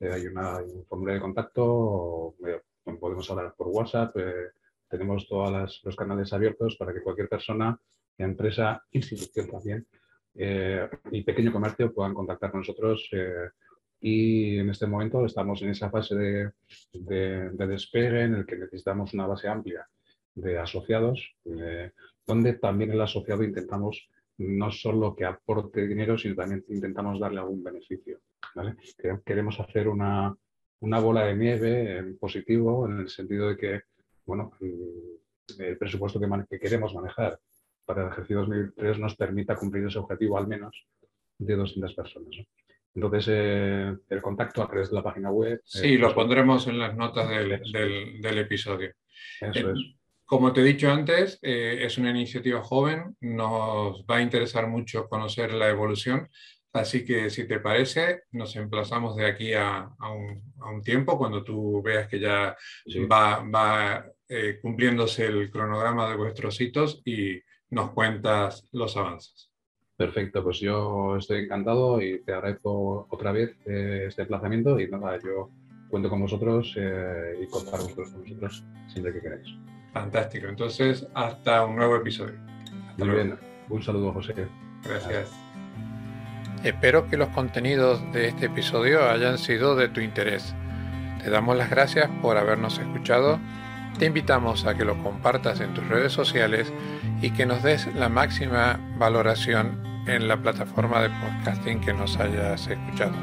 eh, 0.00 0.10
hay, 0.12 0.26
una, 0.26 0.58
un 0.58 0.84
formulario 0.86 1.18
de 1.18 1.22
contacto, 1.22 2.34
eh, 2.46 2.60
podemos 2.98 3.28
hablar 3.30 3.54
por 3.56 3.68
WhatsApp, 3.68 4.16
eh, 4.16 4.50
tenemos 4.88 5.28
todos 5.28 5.82
los 5.84 5.96
canales 5.96 6.32
abiertos 6.32 6.76
para 6.76 6.92
que 6.92 7.02
cualquier 7.02 7.28
persona, 7.28 7.78
empresa, 8.16 8.82
institución 8.92 9.50
también, 9.50 9.86
y 11.10 11.22
pequeño 11.22 11.52
comercio 11.52 11.92
puedan 11.92 12.14
contactar 12.14 12.52
con 12.52 12.60
nosotros 12.60 13.10
y 14.00 14.56
en 14.56 14.70
este 14.70 14.86
momento 14.86 15.26
estamos 15.26 15.60
en 15.62 15.70
esa 15.70 15.90
fase 15.90 16.14
de, 16.14 16.50
de, 16.92 17.66
despegue 17.66 18.22
en 18.22 18.34
el 18.36 18.46
que 18.46 18.56
necesitamos 18.56 19.12
una 19.14 19.26
base 19.26 19.48
amplia 19.48 19.86
de 20.34 20.58
asociados, 20.58 21.36
donde 22.24 22.52
también 22.54 22.92
el 22.92 23.00
asociado 23.00 23.42
intentamos 23.42 24.08
no 24.38 24.70
solo 24.70 25.16
que 25.16 25.24
aporte 25.24 25.86
dinero, 25.86 26.16
sino 26.16 26.36
también 26.36 26.64
intentamos 26.68 27.18
darle 27.18 27.40
algún 27.40 27.64
beneficio. 27.64 28.20
Queremos 29.24 29.60
hacer 29.60 29.88
una, 29.88 30.34
una, 30.80 30.98
bola 31.00 31.24
de 31.26 31.36
nieve 31.36 31.98
en 31.98 32.18
positivo, 32.18 32.86
en 32.86 33.00
el 33.00 33.08
sentido 33.08 33.48
de 33.48 33.56
que 33.56 33.82
bueno, 34.26 34.52
el 34.60 35.78
presupuesto 35.78 36.20
que, 36.20 36.28
que 36.50 36.58
queremos 36.60 36.94
manejar 36.94 37.40
para 37.84 38.02
el 38.02 38.08
ejercicio 38.08 38.40
2003 38.40 38.98
nos 38.98 39.16
permita 39.16 39.56
cumplir 39.56 39.86
ese 39.86 39.98
objetivo 39.98 40.36
al 40.36 40.46
menos 40.46 40.86
de 41.38 41.56
200 41.56 41.94
personas. 41.94 42.36
Entonces, 42.94 43.26
eh, 43.30 43.96
el 44.10 44.22
contacto 44.22 44.62
a 44.62 44.68
través 44.68 44.90
de 44.90 44.96
la 44.96 45.02
página 45.02 45.30
web. 45.30 45.62
Sí, 45.64 45.96
lo 45.96 46.14
pondremos 46.14 46.66
en 46.66 46.78
las 46.78 46.94
notas 46.96 47.28
del, 47.30 47.62
del, 48.20 48.38
episodio. 48.38 48.92
Eso 49.40 49.70
es. 49.70 49.78
Como 50.26 50.52
te 50.52 50.60
he 50.60 50.64
dicho 50.64 50.90
antes, 50.90 51.38
eh, 51.40 51.78
es 51.80 51.96
una 51.96 52.10
iniciativa 52.10 52.60
joven, 52.62 53.16
nos 53.20 54.04
va 54.04 54.16
a 54.16 54.22
interesar 54.22 54.66
mucho 54.66 55.08
conocer 55.08 55.54
la 55.54 55.70
evolución, 55.70 56.28
así 56.72 57.04
que 57.04 57.30
si 57.30 57.46
te 57.46 57.60
parece, 57.60 58.22
nos 58.32 58.54
emplazamos 58.56 59.16
de 59.16 59.26
aquí 59.26 59.52
a, 59.54 59.90
un, 60.00 60.82
tiempo, 60.82 61.18
cuando 61.18 61.42
tú 61.42 61.82
veas 61.82 62.08
que 62.08 62.20
ya 62.20 62.56
va, 63.10 63.42
va 63.42 64.06
eh, 64.28 64.58
cumpliéndose 64.60 65.26
el 65.26 65.50
cronograma 65.50 66.08
de 66.08 66.16
vuestros 66.16 66.60
hitos 66.60 67.02
y 67.04 67.40
nos 67.70 67.90
cuentas 67.92 68.68
los 68.72 68.96
avances. 68.96 69.50
Perfecto, 69.96 70.44
pues 70.44 70.60
yo 70.60 71.16
estoy 71.16 71.44
encantado 71.44 72.00
y 72.00 72.22
te 72.22 72.32
agradezco 72.32 73.08
otra 73.10 73.32
vez 73.32 73.56
eh, 73.66 74.04
este 74.06 74.22
emplazamiento 74.22 74.78
y 74.78 74.88
nada, 74.88 75.18
yo 75.18 75.50
cuento 75.90 76.08
con 76.08 76.20
vosotros 76.20 76.76
y 76.76 77.46
contar 77.46 77.80
vosotros 77.80 78.10
con 78.10 78.22
nosotros 78.22 78.64
siempre 78.88 79.12
que 79.12 79.20
queráis. 79.20 79.48
Fantástico. 79.92 80.46
Entonces, 80.48 81.06
hasta 81.14 81.64
un 81.64 81.76
nuevo 81.76 81.96
episodio. 81.96 82.38
Muy 82.98 83.08
bien. 83.10 83.38
Un 83.68 83.82
saludo, 83.82 84.12
José. 84.12 84.34
Gracias. 84.84 85.47
Espero 86.64 87.08
que 87.08 87.16
los 87.16 87.28
contenidos 87.28 88.00
de 88.12 88.28
este 88.28 88.46
episodio 88.46 89.08
hayan 89.08 89.38
sido 89.38 89.76
de 89.76 89.88
tu 89.88 90.00
interés. 90.00 90.54
Te 91.22 91.30
damos 91.30 91.56
las 91.56 91.70
gracias 91.70 92.10
por 92.20 92.36
habernos 92.36 92.78
escuchado. 92.78 93.38
Te 93.98 94.06
invitamos 94.06 94.66
a 94.66 94.74
que 94.74 94.84
lo 94.84 95.00
compartas 95.02 95.60
en 95.60 95.72
tus 95.74 95.86
redes 95.88 96.12
sociales 96.12 96.72
y 97.22 97.30
que 97.30 97.46
nos 97.46 97.62
des 97.62 97.86
la 97.94 98.08
máxima 98.08 98.78
valoración 98.98 99.80
en 100.06 100.26
la 100.26 100.36
plataforma 100.36 101.00
de 101.00 101.10
podcasting 101.10 101.80
que 101.80 101.92
nos 101.92 102.16
hayas 102.18 102.66
escuchado. 102.66 103.14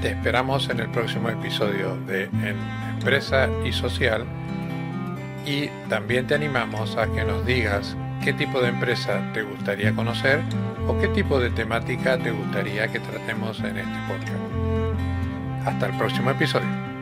Te 0.00 0.10
esperamos 0.10 0.68
en 0.70 0.80
el 0.80 0.90
próximo 0.90 1.28
episodio 1.28 1.96
de 2.06 2.24
Empresa 2.94 3.48
y 3.64 3.72
Social 3.72 4.24
y 5.46 5.68
también 5.88 6.26
te 6.26 6.34
animamos 6.34 6.96
a 6.96 7.06
que 7.06 7.24
nos 7.24 7.44
digas 7.44 7.96
qué 8.24 8.32
tipo 8.32 8.62
de 8.62 8.68
empresa 8.68 9.20
te 9.34 9.42
gustaría 9.42 9.94
conocer 9.94 10.40
o 10.88 10.98
qué 10.98 11.08
tipo 11.08 11.38
de 11.38 11.50
temática 11.50 12.16
te 12.16 12.30
gustaría 12.30 12.88
que 12.88 12.98
tratemos 12.98 13.60
en 13.60 13.76
este 13.76 13.98
podcast. 14.08 15.66
Hasta 15.66 15.86
el 15.86 15.98
próximo 15.98 16.30
episodio. 16.30 16.93